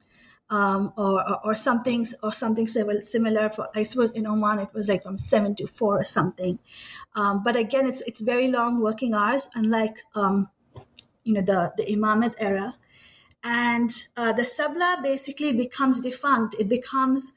[0.49, 5.03] um, or, or, something or something similar for I suppose in Oman it was like
[5.03, 6.59] from seven to four or something.
[7.15, 10.49] Um, but again, it's it's very long working hours, unlike um,
[11.23, 12.75] you know the the Imamate era,
[13.43, 16.55] and uh, the sabla basically becomes defunct.
[16.59, 17.33] It becomes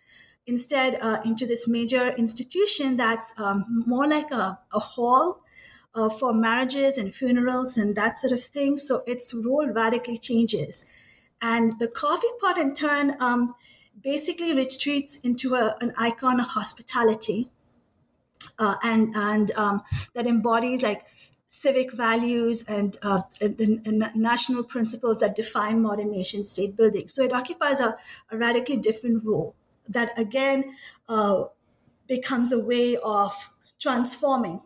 [0.47, 5.43] instead uh, into this major institution that's um, more like a, a hall
[5.95, 8.79] uh, for marriages and funerals and that sort of thing.
[8.79, 10.87] So its role radically changes.
[11.43, 13.55] And the coffee pot, in turn, um,
[14.03, 17.51] basically retreats into a, an icon of hospitality
[18.59, 19.83] uh, and, and um,
[20.15, 21.05] that embodies like
[21.47, 27.09] civic values and uh, the, the national principles that define modern nation state building.
[27.09, 27.97] So it occupies a,
[28.31, 29.57] a radically different role
[29.89, 30.77] that, again,
[31.09, 31.45] uh,
[32.07, 33.51] becomes a way of
[33.81, 34.61] transforming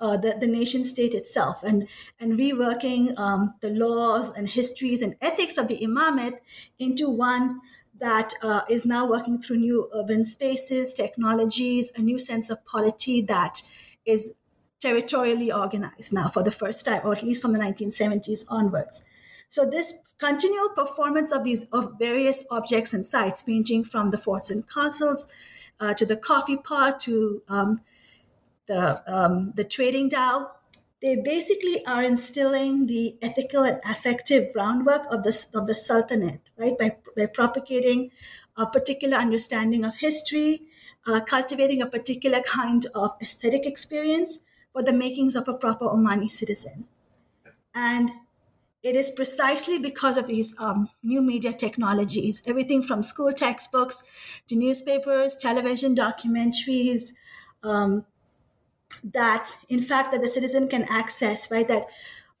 [0.00, 1.88] uh, the, the nation state itself and,
[2.20, 6.38] and reworking um, the laws and histories and ethics of the imamate
[6.78, 7.60] into one
[7.98, 13.22] that uh, is now working through new urban spaces, technologies, a new sense of polity
[13.22, 13.62] that
[14.04, 14.34] is
[14.80, 19.04] territorially organized now for the first time, or at least from the 1970s onwards.
[19.48, 24.50] So this continual performance of these of various objects and sites, ranging from the forts
[24.50, 25.28] and castles
[25.80, 27.80] uh, to the coffee pot to um,
[28.66, 30.52] the um, the trading dhow,
[31.00, 36.76] they basically are instilling the ethical and affective groundwork of the of the sultanate, right?
[36.78, 38.10] By by propagating
[38.56, 40.62] a particular understanding of history,
[41.06, 46.30] uh, cultivating a particular kind of aesthetic experience for the makings of a proper Omani
[46.30, 46.86] citizen,
[47.74, 48.10] and
[48.82, 54.04] it is precisely because of these um, new media technologies, everything from school textbooks
[54.48, 57.12] to newspapers, television, documentaries,
[57.64, 58.04] um,
[59.04, 61.86] that in fact that the citizen can access right that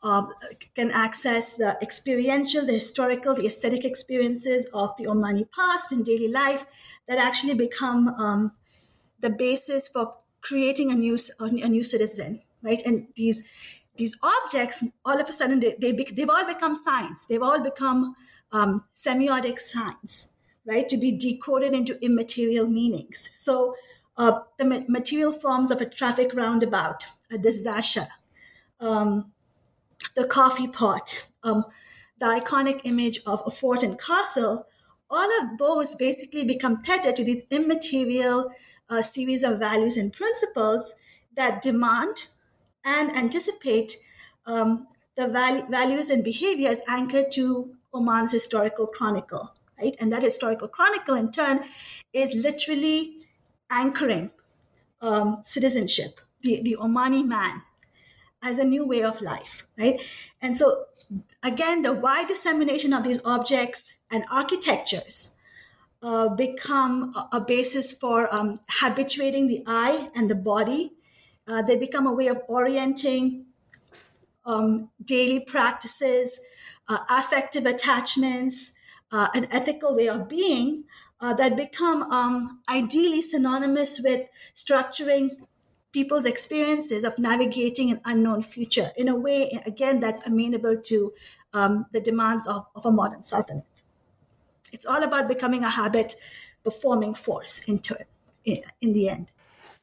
[0.02, 0.32] um,
[0.74, 6.28] can access the experiential the historical the aesthetic experiences of the omani past in daily
[6.28, 6.66] life
[7.08, 8.52] that actually become um,
[9.20, 12.82] the basis for creating a new a new citizen right?
[12.84, 13.44] And these
[13.96, 17.26] these objects all of a sudden they, they they've all become signs.
[17.28, 18.14] They've all become
[18.52, 20.32] um, semiotic signs
[20.66, 23.30] right to be decoded into immaterial meanings.
[23.32, 23.74] So
[24.16, 28.08] uh, the material forms of a traffic roundabout, a dasha,
[28.80, 29.32] um,
[30.14, 31.64] the coffee pot, um,
[32.18, 34.66] the iconic image of a fort and castle,
[35.10, 38.50] all of those basically become tethered to these immaterial
[38.88, 40.94] uh, series of values and principles
[41.36, 42.28] that demand
[42.84, 43.96] and anticipate
[44.46, 49.94] um, the val- values and behaviors anchored to Oman's historical chronicle, right?
[50.00, 51.60] And that historical chronicle, in turn,
[52.12, 53.15] is literally
[53.70, 54.30] anchoring
[55.00, 57.62] um, citizenship, the, the Omani man,
[58.42, 60.00] as a new way of life, right?
[60.40, 60.84] And so,
[61.42, 65.34] again, the wide dissemination of these objects and architectures
[66.02, 70.92] uh, become a, a, basis for um, habituating the eye and the body.
[71.48, 73.46] Uh, they become a way of orienting
[74.44, 76.40] um, daily practices,
[76.88, 78.74] uh, affective attachments,
[79.12, 80.84] uh, an ethical way of being
[81.20, 85.30] uh, that become um, ideally synonymous with structuring
[85.92, 91.12] people's experiences of navigating an unknown future in a way, again, that's amenable to
[91.54, 93.64] um, the demands of, of a modern sultanate.
[94.72, 96.16] It's all about becoming a habit
[96.62, 98.04] performing force in turn,
[98.44, 99.32] in, in the end.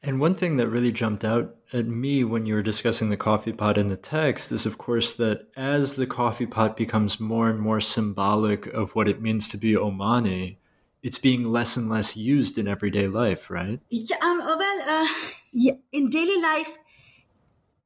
[0.04, 3.52] And one thing that really jumped out at me when you were discussing the coffee
[3.52, 7.58] pot in the text is, of course, that as the coffee pot becomes more and
[7.58, 10.58] more symbolic of what it means to be Omani,
[11.04, 13.78] it's being less and less used in everyday life, right?
[13.90, 15.08] Yeah, um, uh, well, uh,
[15.52, 16.78] yeah, in daily life,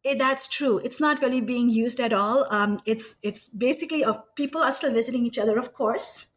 [0.05, 0.79] it, eh, that's true.
[0.79, 2.47] It's not really being used at all.
[2.51, 6.29] Um, it's it's basically uh, people are still visiting each other, of course,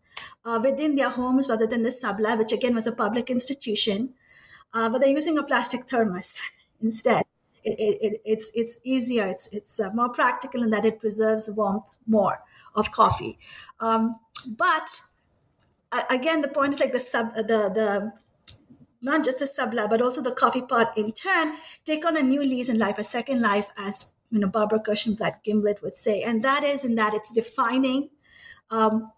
[0.43, 4.15] uh, within their homes rather than the sabla, which again was a public institution,
[4.73, 6.41] uh, but they're using a plastic thermos
[6.81, 7.23] instead.
[7.63, 9.27] It, it, it's it's easier.
[9.27, 12.39] It's it's uh, more practical in that it preserves the warmth more
[12.73, 13.37] of coffee.
[13.79, 14.15] Um,
[14.57, 15.01] but
[16.09, 18.13] again, the point is like the sub, the the
[19.01, 22.41] not just the sabla, but also the coffee pot in turn take on a new
[22.41, 26.43] lease in life, a second life, as you know, Barbara Kirshenblatt Gimblett would say, and
[26.43, 28.09] that is in that it's defining
[28.69, 29.11] um,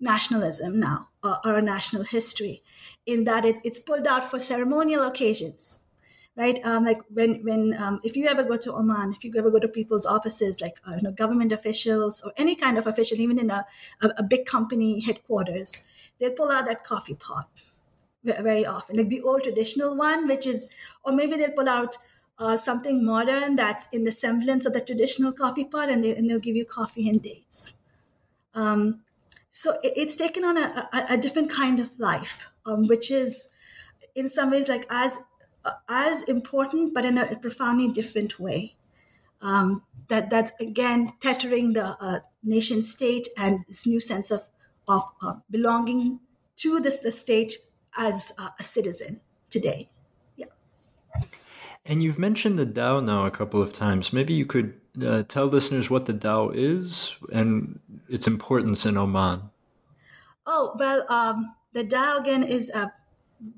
[0.00, 2.62] nationalism now or, or, a national history,
[3.06, 5.82] in that it, it's pulled out for ceremonial occasions,
[6.38, 6.58] right?
[6.64, 9.58] Um, like when when um, if you ever go to Oman, if you ever go
[9.58, 13.38] to people's offices, like uh, you know, government officials or any kind of official, even
[13.38, 13.66] in a,
[14.02, 15.84] a, a big company headquarters
[16.18, 17.48] they pull out that coffee pot
[18.24, 20.70] very often, like the old traditional one, which is,
[21.04, 21.96] or maybe they'll pull out
[22.38, 26.28] uh, something modern that's in the semblance of the traditional coffee pot, and, they, and
[26.28, 27.74] they'll give you coffee and dates.
[28.54, 29.02] Um,
[29.50, 33.52] so it's taken on a, a, a different kind of life, um, which is
[34.14, 35.20] in some ways like as
[35.88, 38.74] as important, but in a profoundly different way.
[39.40, 44.48] Um, that that's again tethering the uh, nation state and this new sense of
[44.88, 46.20] of uh, belonging
[46.56, 47.58] to this the state
[47.96, 49.88] as uh, a citizen today.
[50.36, 50.46] Yeah.
[51.84, 54.12] And you've mentioned the dhow now a couple of times.
[54.12, 57.78] Maybe you could uh, tell listeners what the dhow is and
[58.08, 59.42] its importance in Oman.
[60.46, 62.92] Oh well, um, the dhow again is a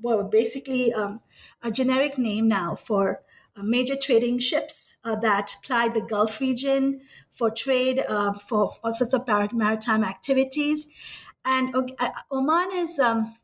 [0.01, 1.21] well basically um,
[1.63, 3.21] a generic name now for
[3.55, 7.01] uh, major trading ships uh, that ply the Gulf region
[7.31, 10.87] for trade, uh, for all sorts of maritime activities.
[11.43, 13.35] And uh, Oman is um,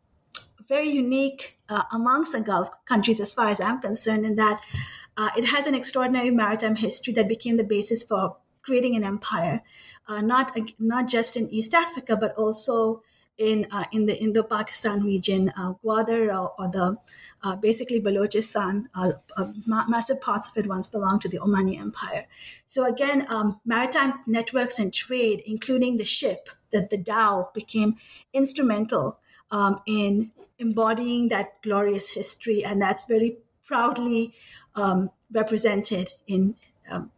[0.68, 4.61] very unique uh, amongst the Gulf countries, as far as I'm concerned, in that
[5.18, 9.61] uh, it has an extraordinary maritime history that became the basis for creating an empire,
[10.09, 13.01] not not just in East Africa, but also
[13.38, 16.97] in uh, in the Indo-Pakistan region, uh, Gwadar or, or the
[17.43, 22.25] uh, basically Balochistan, uh, uh, massive parts of it once belonged to the Omani Empire.
[22.65, 27.97] So again, um, maritime networks and trade, including the ship, that the dhow became
[28.33, 29.19] instrumental
[29.51, 34.33] um, in embodying that glorious history, and that's very proudly
[34.75, 36.55] um, represented in
[36.89, 37.11] um,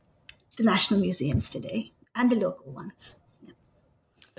[0.58, 3.22] the national museums today and the local ones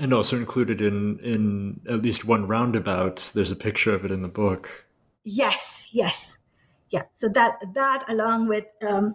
[0.00, 4.22] and also included in in at least one roundabout there's a picture of it in
[4.22, 4.86] the book
[5.24, 6.38] yes yes
[6.90, 9.14] yeah so that that along with um,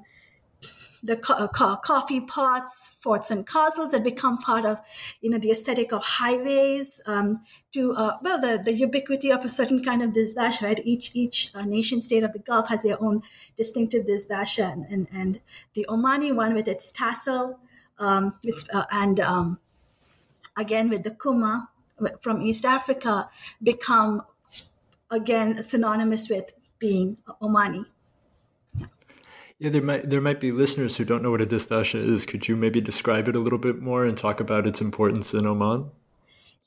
[1.06, 4.82] the co- uh, co- coffee pots, forts and castles that become part of,
[5.22, 7.02] you know, the aesthetic of highways.
[7.06, 10.64] Um, to uh, well, the, the ubiquity of a certain kind of dishdasha.
[10.64, 10.82] Right?
[10.84, 13.22] Each each uh, nation state of the Gulf has their own
[13.56, 15.42] distinctive dishdasha, and, and, and
[15.76, 17.60] the Omani one with its tassel,
[18.00, 19.60] um, its, uh, and um,
[20.58, 21.70] again with the kuma
[22.20, 23.30] from East Africa
[23.62, 24.22] become
[25.10, 27.86] again synonymous with being Omani.
[29.60, 29.70] Yeah.
[29.70, 32.26] there might there might be listeners who don't know what a dishdasha is.
[32.26, 35.46] Could you maybe describe it a little bit more and talk about its importance in
[35.46, 35.90] Oman?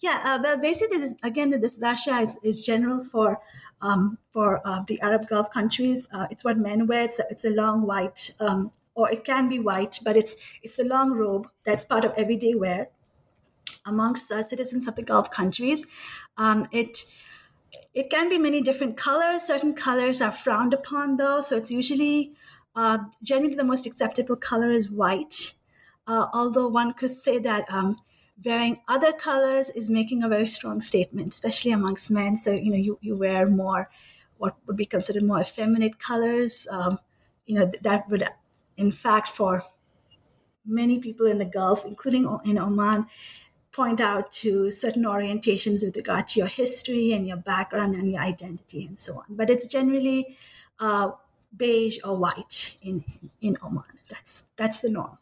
[0.01, 3.41] Yeah, uh, well, basically, this, again, the dishdasha is, is general for
[3.83, 6.09] um, for uh, the Arab Gulf countries.
[6.13, 7.03] Uh, it's what men wear.
[7.03, 10.79] It's a, it's a long white, um, or it can be white, but it's it's
[10.79, 12.89] a long robe that's part of everyday wear
[13.89, 15.87] amongst uh, citizens of the Gulf countries.
[16.37, 17.05] Um, it
[17.95, 19.43] it can be many different colors.
[19.43, 22.33] Certain colors are frowned upon, though, so it's usually
[22.75, 25.55] uh, generally the most acceptable color is white.
[26.07, 27.97] Uh, although one could say that um,
[28.45, 32.37] wearing other colors is making a very strong statement, especially amongst men.
[32.37, 33.91] So you know you, you wear more
[34.37, 36.67] what would be considered more effeminate colors.
[36.71, 36.99] Um,
[37.47, 38.25] you know that would,
[38.77, 39.65] in fact, for
[40.65, 43.07] many people in the Gulf, including in Oman,
[43.79, 48.21] point out to certain orientations with regard to your history and your background and your
[48.21, 49.27] identity and so on.
[49.29, 50.37] But it's generally
[50.81, 51.13] uh,
[51.57, 53.05] beige or white in,
[53.41, 53.85] in, Oman.
[54.09, 55.19] That's that's the norm.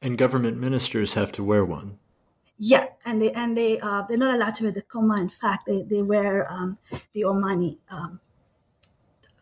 [0.00, 1.98] And government ministers have to wear one.
[2.56, 5.20] Yeah, and they and they uh, they're not allowed to wear the kuma.
[5.20, 6.78] In fact, they they wear um,
[7.14, 8.20] the Omani um,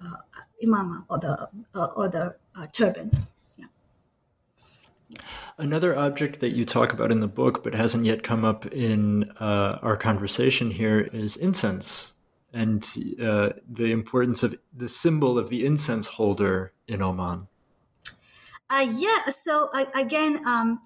[0.02, 0.16] uh,
[0.64, 1.34] imama or the
[1.74, 3.10] uh, or the uh, turban.
[5.58, 9.30] Another object that you talk about in the book, but hasn't yet come up in
[9.40, 12.14] uh, our conversation here, is incense
[12.52, 12.84] and
[13.22, 17.48] uh, the importance of the symbol of the incense holder in Oman.
[18.68, 19.26] Uh, yeah.
[19.26, 20.80] So again, um,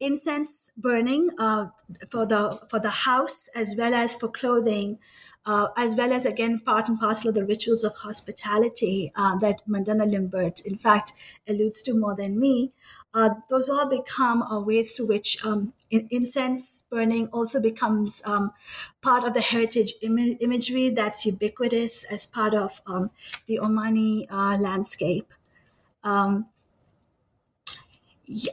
[0.00, 1.66] incense burning uh,
[2.08, 4.98] for the for the house as well as for clothing,
[5.46, 9.60] uh, as well as again part and parcel of the rituals of hospitality uh, that
[9.66, 11.12] Mandana Limbert, in fact,
[11.48, 12.72] alludes to more than me
[13.14, 18.52] uh, those all become a way through which um, incense burning also becomes um,
[19.02, 23.10] part of the heritage Im- imagery that's ubiquitous as part of um,
[23.46, 25.32] the Omani uh, landscape.
[26.02, 26.46] Um,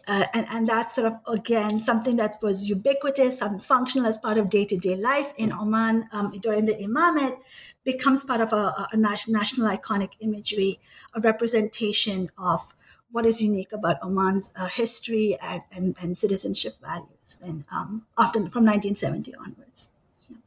[0.07, 4.37] uh, and, and that's sort of again something that was ubiquitous and functional as part
[4.37, 7.37] of day-to-day life in Oman um, during the imamate
[7.85, 10.79] becomes part of a, a national iconic imagery,
[11.15, 12.73] a representation of
[13.11, 18.49] what is unique about Oman's uh, history and, and, and, citizenship values then um, often
[18.49, 19.89] from 1970 onwards.
[20.29, 20.37] Yeah.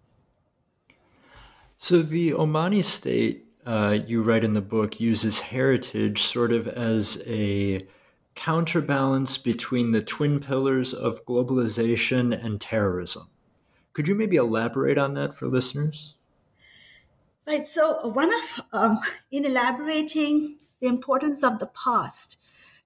[1.78, 7.22] So the Omani state, uh, you write in the book, uses heritage sort of as
[7.26, 7.86] a
[8.34, 13.28] counterbalance between the twin pillars of globalization and terrorism.
[13.92, 16.14] Could you maybe elaborate on that for listeners?
[17.46, 17.66] Right.
[17.66, 19.00] So, one of, um,
[19.30, 22.38] in elaborating the importance of the past,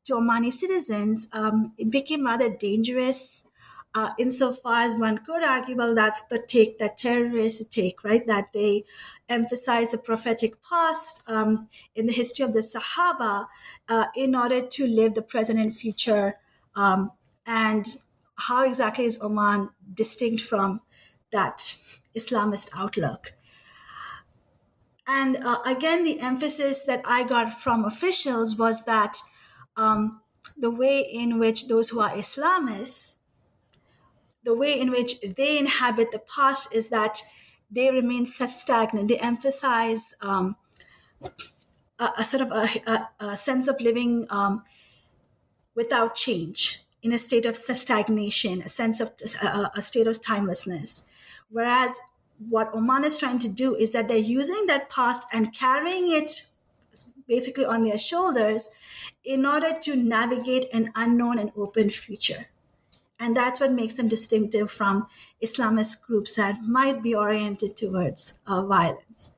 [0.06, 3.46] to Omani citizens, um, it became rather dangerous
[3.96, 8.26] uh, insofar as one could argue, well, that's the take that terrorists take, right?
[8.26, 8.84] That they
[9.26, 13.46] emphasize the prophetic past um, in the history of the Sahaba
[13.88, 16.34] uh, in order to live the present and future.
[16.74, 17.12] Um,
[17.46, 17.86] and
[18.36, 20.82] how exactly is Oman distinct from
[21.32, 21.56] that
[22.14, 23.32] Islamist outlook?
[25.06, 29.22] And uh, again, the emphasis that I got from officials was that
[29.76, 30.20] um,
[30.56, 33.18] the way in which those who are Islamists,
[34.44, 37.22] the way in which they inhabit the past is that
[37.70, 39.08] they remain stagnant.
[39.08, 40.56] They emphasize um,
[41.98, 44.62] a, a, sort of a, a, a sense of living um,
[45.74, 49.12] without change in a state of stagnation, a sense of
[49.74, 51.06] a, state of timelessness.
[51.50, 52.00] Whereas
[52.48, 56.48] what Oman is trying to do is that they're using that past and carrying it
[57.28, 58.70] basically on their shoulders
[59.24, 62.46] in order to navigate an unknown and open future.
[63.18, 65.06] And that's what makes them distinctive from
[65.42, 69.32] Islamist groups that might be oriented towards uh, violence,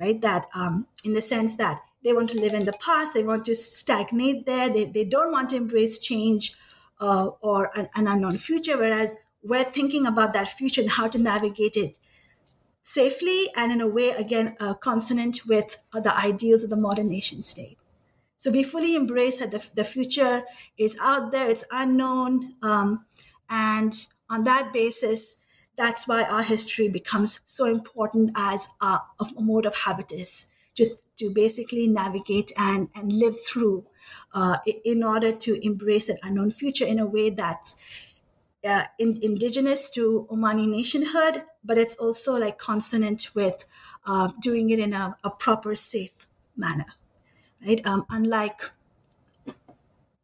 [0.00, 0.20] right?
[0.20, 3.44] That um, in the sense that they want to live in the past, they want
[3.44, 6.56] to stagnate there, they, they don't want to embrace change
[7.00, 11.18] uh, or an, an unknown future, whereas we're thinking about that future and how to
[11.18, 11.98] navigate it
[12.82, 17.42] safely and in a way, again, uh, consonant with the ideals of the modern nation
[17.42, 17.78] state.
[18.36, 20.42] So we fully embrace that the, the future
[20.76, 22.54] is out there, it's unknown.
[22.60, 23.06] Um,
[23.48, 23.94] and
[24.28, 25.38] on that basis,
[25.76, 31.30] that's why our history becomes so important as a, a mode of habitus to, to
[31.30, 33.86] basically navigate and, and live through
[34.34, 37.76] uh, in order to embrace an unknown future in a way that's
[38.64, 43.64] uh, in, indigenous to Omani nationhood, but it's also like consonant with
[44.06, 46.86] uh, doing it in a, a, proper, safe manner,
[47.64, 47.84] right?
[47.86, 48.62] Um, unlike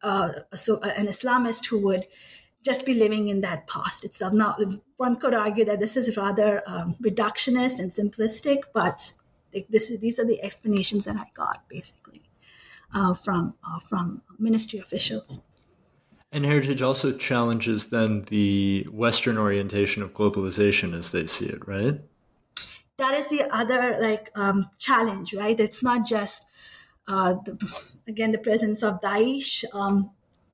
[0.01, 2.05] uh, so an Islamist who would
[2.63, 4.33] just be living in that past itself.
[4.33, 4.55] Now,
[4.97, 9.13] one could argue that this is rather um, reductionist and simplistic, but
[9.69, 12.21] this, these are the explanations that I got basically
[12.93, 15.43] uh, from uh, from ministry officials.
[16.31, 21.99] And heritage also challenges then the Western orientation of globalization as they see it, right?
[22.97, 25.59] That is the other like um, challenge, right?
[25.59, 26.47] It's not just
[27.07, 30.11] uh, the, again the presence of Daesh um,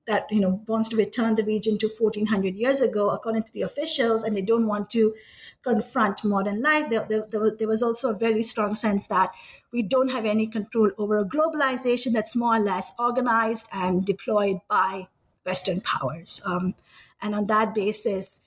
[0.07, 3.63] that you know wants to return the region to 1400 years ago, according to the
[3.63, 5.13] officials, and they don't want to
[5.61, 6.89] confront modern life.
[6.89, 9.31] There, there, there, was also a very strong sense that
[9.73, 14.59] we don't have any control over a globalization that's more or less organized and deployed
[14.69, 15.07] by
[15.45, 16.41] Western powers.
[16.45, 16.75] Um,
[17.21, 18.43] and on that basis,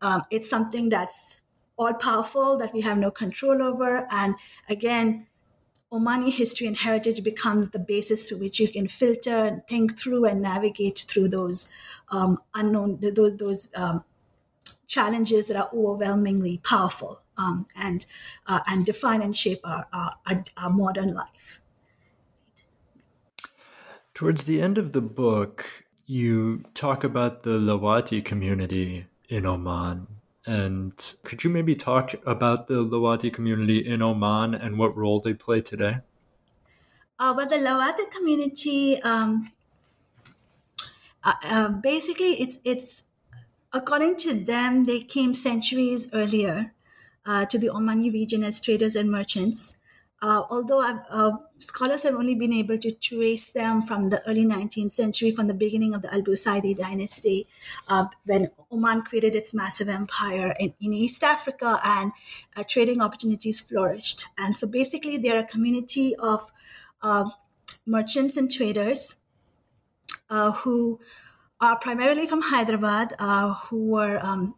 [0.00, 1.42] um, it's something that's
[1.76, 4.06] all powerful that we have no control over.
[4.10, 4.34] And
[4.68, 5.26] again,
[5.92, 10.26] Omani history and heritage becomes the basis through which you can filter and think through
[10.26, 11.72] and navigate through those
[12.10, 14.04] um, unknown, those, those um,
[14.88, 18.06] challenges that are overwhelmingly powerful um, and
[18.46, 20.16] uh, and define and shape our, our,
[20.58, 21.61] our modern life.
[24.14, 30.06] Towards the end of the book, you talk about the Lawati community in Oman.
[30.44, 35.34] And could you maybe talk about the Lawati community in Oman and what role they
[35.34, 35.98] play today?
[37.18, 39.50] Uh, well, the Lawati community, um,
[41.22, 43.04] uh, uh, basically, it's it's
[43.72, 46.72] according to them, they came centuries earlier
[47.24, 49.78] uh, to the Omani region as traders and merchants.
[50.22, 54.92] Uh, although uh, scholars have only been able to trace them from the early 19th
[54.92, 57.48] century, from the beginning of the Al Busaidi dynasty,
[57.88, 62.12] uh, when Oman created its massive empire in, in East Africa and
[62.56, 64.26] uh, trading opportunities flourished.
[64.38, 66.52] And so basically, they're a community of
[67.02, 67.28] uh,
[67.84, 69.18] merchants and traders
[70.30, 71.00] uh, who
[71.60, 73.08] are primarily from Hyderabad,
[73.64, 74.54] who were um,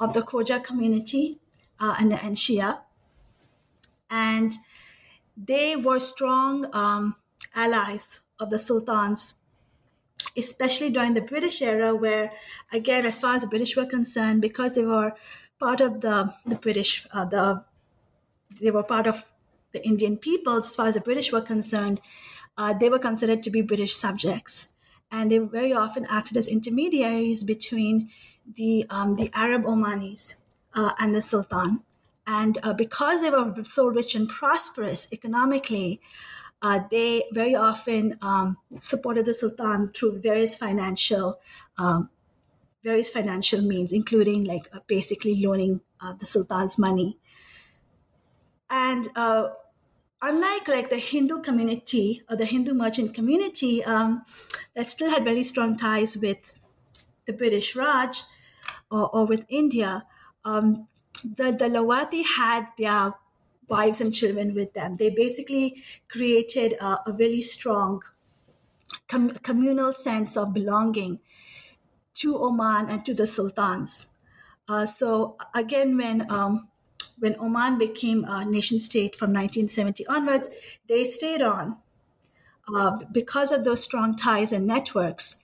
[0.00, 1.38] of the Khoja community
[1.78, 2.80] and, and Shia.
[4.10, 4.52] And
[5.44, 7.16] they were strong um,
[7.54, 9.34] allies of the sultans,
[10.36, 12.32] especially during the British era, where,
[12.72, 15.12] again, as far as the British were concerned, because they were
[15.58, 17.64] part of the, the British, uh, the
[18.60, 19.28] they were part of
[19.72, 22.00] the Indian people, as far as the British were concerned,
[22.56, 24.72] uh, they were considered to be British subjects.
[25.10, 28.10] And they very often acted as intermediaries between
[28.46, 30.36] the, um, the Arab Omanis
[30.74, 31.80] uh, and the Sultan.
[32.26, 36.00] And uh, because they were so rich and prosperous economically,
[36.62, 41.40] uh, they very often um, supported the sultan through various financial
[41.78, 42.08] um,
[42.84, 47.18] various financial means, including like uh, basically loaning uh, the sultan's money.
[48.70, 49.50] And uh,
[50.20, 54.24] unlike like the Hindu community or the Hindu merchant community um,
[54.74, 56.54] that still had very strong ties with
[57.26, 58.22] the British Raj
[58.90, 60.06] or, or with India,
[60.44, 60.88] um,
[61.22, 63.14] the, the Lawati had their
[63.68, 64.96] wives and children with them.
[64.96, 68.02] They basically created a, a really strong
[69.08, 71.20] com- communal sense of belonging
[72.14, 74.12] to Oman and to the sultans.
[74.68, 76.68] Uh, so again, when um,
[77.18, 80.48] when Oman became a nation state from 1970 onwards,
[80.88, 81.76] they stayed on
[82.72, 85.41] uh, because of those strong ties and networks.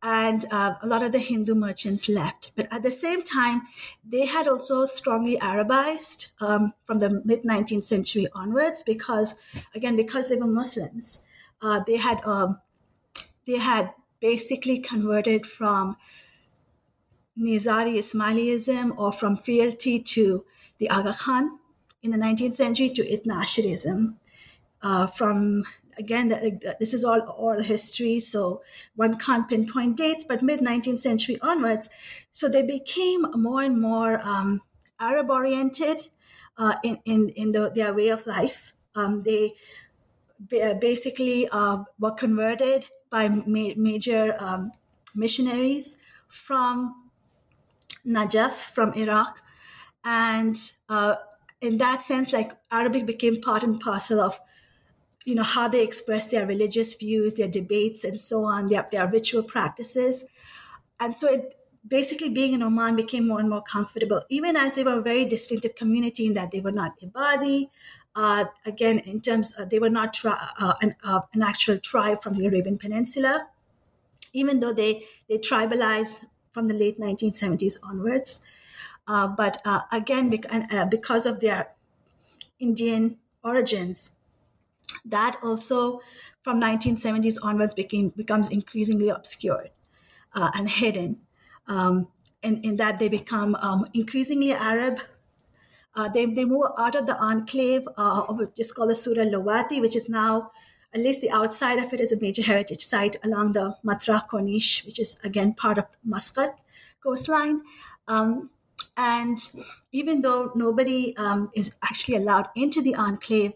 [0.00, 2.52] And uh, a lot of the Hindu merchants left.
[2.54, 3.62] But at the same time,
[4.08, 9.40] they had also strongly Arabized um, from the mid 19th century onwards because,
[9.74, 11.24] again, because they were Muslims,
[11.60, 12.60] uh, they had um,
[13.46, 15.96] they had basically converted from
[17.36, 20.44] Nizari Ismailism or from fealty to
[20.78, 21.58] the Aga Khan
[22.02, 24.14] in the 19th century to Ithnashirism.
[24.80, 25.64] Uh, from
[25.98, 26.28] again,
[26.80, 28.62] this is all oral history, so
[28.96, 31.88] one can't pinpoint dates, but mid 19th century onwards.
[32.32, 34.62] So they became more and more um,
[35.00, 36.08] Arab oriented
[36.56, 38.72] uh, in, in, in the, their way of life.
[38.94, 39.54] Um, they
[40.80, 44.72] basically uh, were converted by ma- major um,
[45.14, 47.10] missionaries from
[48.06, 49.42] Najaf, from Iraq.
[50.04, 50.56] And
[50.88, 51.16] uh,
[51.60, 54.40] in that sense, like Arabic became part and parcel of
[55.28, 59.10] you know how they express their religious views their debates and so on their, their
[59.10, 60.26] ritual practices
[61.00, 61.54] and so it
[61.86, 65.24] basically being in oman became more and more comfortable even as they were a very
[65.24, 67.68] distinctive community in that they were not ibadi
[68.18, 72.20] uh, again, in terms, uh, they were not tri- uh, an, uh, an, actual tribe
[72.20, 73.46] from the Arabian Peninsula,
[74.32, 78.44] even though they they tribalized from the late 1970s onwards.
[79.06, 80.34] Uh, but uh, again,
[80.90, 81.70] because of their
[82.58, 84.16] Indian origins,
[85.10, 86.00] that also
[86.42, 89.70] from 1970s onwards became becomes increasingly obscured
[90.34, 91.20] and hidden.
[91.66, 92.08] Um,
[92.40, 95.00] in, in that they become um, increasingly Arab
[95.98, 99.80] uh, they, they move out of the enclave uh, of what's called the Surah Lawati,
[99.80, 100.52] which is now,
[100.94, 104.86] at least the outside of it, is a major heritage site along the Matra Corniche,
[104.86, 106.60] which is again part of Muscat
[107.02, 107.62] coastline.
[108.06, 108.50] Um,
[108.96, 109.38] and
[109.90, 113.52] even though nobody um, is actually allowed into the enclave,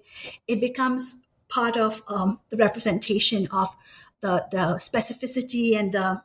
[0.48, 1.20] it becomes
[1.53, 3.76] part of um, the representation of
[4.20, 6.22] the, the specificity and the,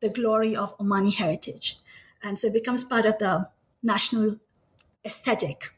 [0.00, 1.78] the glory of Omani heritage.
[2.22, 3.48] And so it becomes part of the
[3.82, 4.36] national
[5.04, 5.72] aesthetic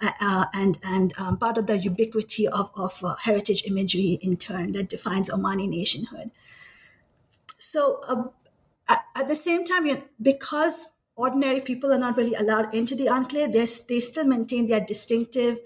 [0.00, 4.36] uh, uh, and and um, part of the ubiquity of, of uh, heritage imagery in
[4.36, 6.30] turn that defines Omani nationhood.
[7.58, 8.30] So um,
[8.88, 12.94] at, at, the same time, you know, because ordinary people are not really allowed into
[12.94, 15.58] the enclave, they, they still maintain their distinctive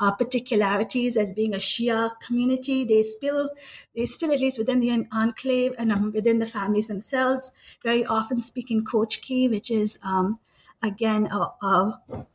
[0.00, 2.84] uh, particularities as being a Shia community.
[2.84, 3.50] They still,
[3.94, 7.52] they still at least within the enclave and um, within the families themselves,
[7.82, 10.38] very often speak in Kochki, which is um,
[10.82, 12.26] again a, a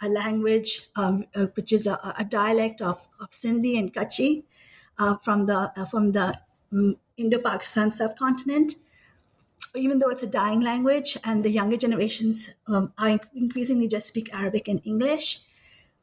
[0.00, 4.44] a language um, uh, which is a, a, dialect of, of Sindhi and Kutchi
[4.98, 6.38] uh, from the uh, from the
[6.72, 8.74] um, Indo-Pakistan subcontinent.
[9.74, 14.32] Even though it's a dying language, and the younger generations um, are increasingly just speak
[14.34, 15.40] Arabic and English,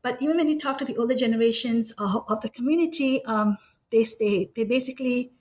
[0.01, 3.57] but even when you talk to the older generations of, of the community, um,
[3.91, 5.31] they, they they basically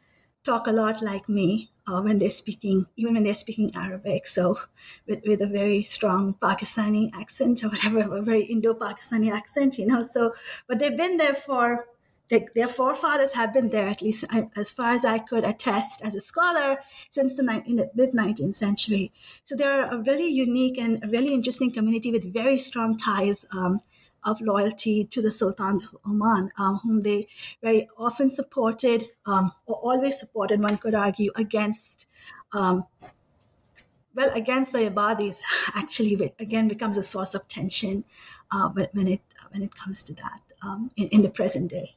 [0.45, 4.27] talk a lot like me uh, when they're speaking, even when they're speaking Arabic.
[4.27, 4.59] So
[5.07, 10.03] with, with a very strong Pakistani accent or whatever, a very Indo-Pakistani accent, you know.
[10.03, 10.35] So,
[10.67, 11.87] but they've been there for,
[12.31, 14.25] they, their forefathers have been there, at least
[14.57, 16.79] as far as I could attest as a scholar,
[17.11, 17.43] since the,
[17.95, 19.13] mid 19th century.
[19.45, 23.81] So they're a really unique and a really interesting community with very strong ties um,
[24.25, 27.29] of loyalty to the sultans of Oman, um, whom they
[27.63, 32.07] very often supported um, or always supported, one could argue, against.
[32.53, 32.87] Um,
[34.15, 35.43] well, against the Ibadis,
[35.77, 38.05] actually, again becomes a source of tension
[38.51, 39.21] uh, when it
[39.51, 41.95] when it comes to that um, in, in the present day.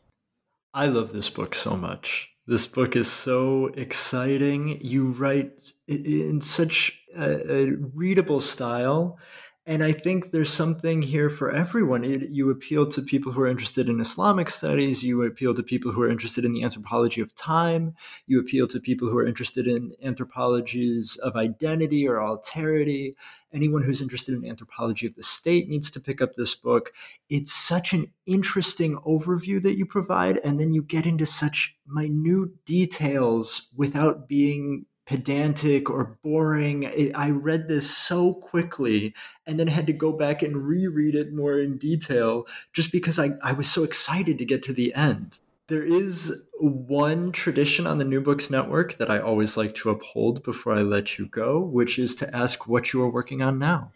[0.74, 2.30] I love this book so much.
[2.48, 4.80] This book is so exciting.
[4.82, 9.20] You write in such a, a readable style
[9.68, 12.04] and I think there's something here for everyone.
[12.04, 15.04] It, you appeal to people who are interested in Islamic studies.
[15.04, 17.94] You appeal to people who are interested in the anthropology of time.
[18.26, 23.14] You appeal to people who are interested in anthropologies of identity or alterity.
[23.54, 26.92] Anyone who's interested in anthropology of the state needs to pick up this book.
[27.30, 32.66] It's such an interesting overview that you provide, and then you get into such minute
[32.66, 37.12] details without being pedantic or boring.
[37.16, 39.14] I read this so quickly
[39.46, 43.32] and then had to go back and reread it more in detail just because I,
[43.44, 45.40] I was so excited to get to the end.
[45.68, 50.44] there is one tradition on the New Books Network that I always like to uphold
[50.44, 53.92] before I let you go, which is to ask what you are working on now.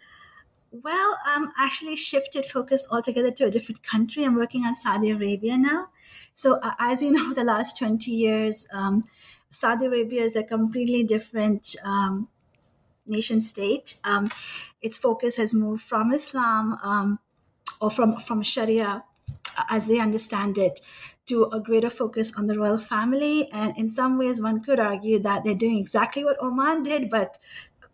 [0.71, 4.23] Well, I'm actually shifted focus altogether to a different country.
[4.23, 5.89] I'm working on Saudi Arabia now.
[6.33, 9.03] So, uh, as you know, the last 20 years, um,
[9.55, 12.27] Saudi Arabia is a completely different um,
[13.05, 13.95] nation state.
[14.03, 14.29] Um,
[14.81, 17.19] its focus has moved from Islam um,
[17.79, 19.03] or from, from Sharia,
[19.69, 20.81] as they understand it,
[21.27, 23.49] to a greater focus on the royal family.
[23.51, 27.37] And in some ways, one could argue that they're doing exactly what Oman did, but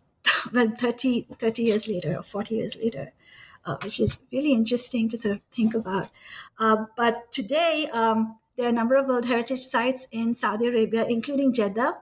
[0.52, 3.12] well, 30, 30 years later or 40 years later.
[3.64, 6.08] Uh, which is really interesting to sort of think about.
[6.58, 11.06] Uh, but today, um, there are a number of World Heritage sites in Saudi Arabia,
[11.08, 11.98] including Jeddah.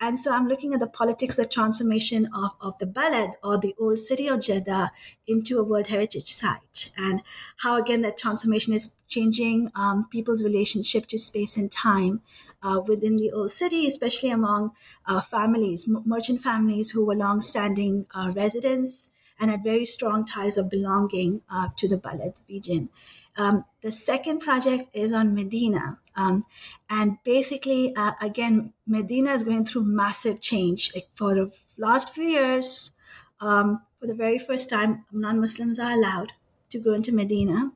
[0.00, 3.74] And so I'm looking at the politics, the transformation of, of the Balad or the
[3.78, 4.92] old city of Jeddah
[5.26, 7.22] into a World Heritage site, and
[7.58, 12.22] how, again, that transformation is changing um, people's relationship to space and time
[12.62, 14.72] uh, within the old city, especially among
[15.06, 20.56] uh, families, m- merchant families who were long-standing uh, residents and had very strong ties
[20.58, 22.90] of belonging uh, to the Balad region.
[23.36, 25.98] Um, the second project is on Medina.
[26.14, 26.44] Um,
[26.90, 30.92] and basically, uh, again, Medina is going through massive change.
[30.94, 32.92] Like for the last few years,
[33.40, 36.32] um, for the very first time, non Muslims are allowed
[36.70, 37.72] to go into Medina.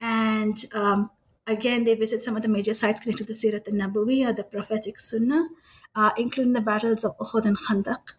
[0.00, 1.10] And um,
[1.46, 4.32] again, they visit some of the major sites connected to the Sirat al Nabawi or
[4.32, 5.48] the prophetic Sunnah,
[5.94, 8.14] uh, including the battles of Uhud and Khandaq.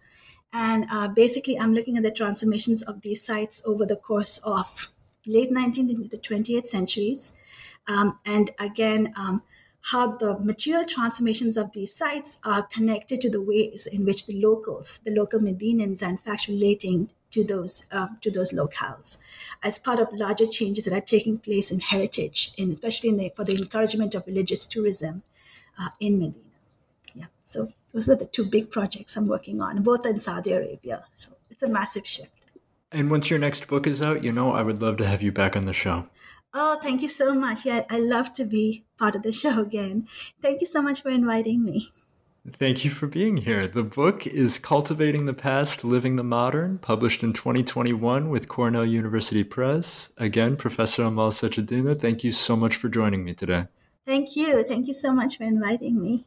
[0.54, 4.90] And uh, basically, I'm looking at the transformations of these sites over the course of
[5.26, 7.38] late 19th into the 20th centuries.
[7.88, 9.44] Um, and again, um,
[9.86, 14.40] how the material transformations of these sites are connected to the ways in which the
[14.40, 19.22] locals, the local Medinans, in fact relating to those uh, to those locales,
[19.64, 23.32] as part of larger changes that are taking place in heritage, in, especially in the,
[23.36, 25.24] for the encouragement of religious tourism
[25.80, 26.44] uh, in Medina.
[27.16, 31.04] Yeah, so those are the two big projects I'm working on, both in Saudi Arabia.
[31.12, 32.32] So it's a massive shift.
[32.92, 35.32] And once your next book is out, you know, I would love to have you
[35.32, 36.04] back on the show.
[36.54, 37.66] Oh, thank you so much.
[37.66, 40.08] Yeah, I love to be part of the show again.
[40.42, 41.88] Thank you so much for inviting me.
[42.58, 43.68] Thank you for being here.
[43.68, 49.44] The book is Cultivating the Past, Living the Modern, published in 2021 with Cornell University
[49.44, 50.10] Press.
[50.18, 53.66] Again, Professor Amal Sachedina, thank you so much for joining me today.
[54.08, 54.64] Thank you.
[54.64, 56.26] Thank you so much for inviting me.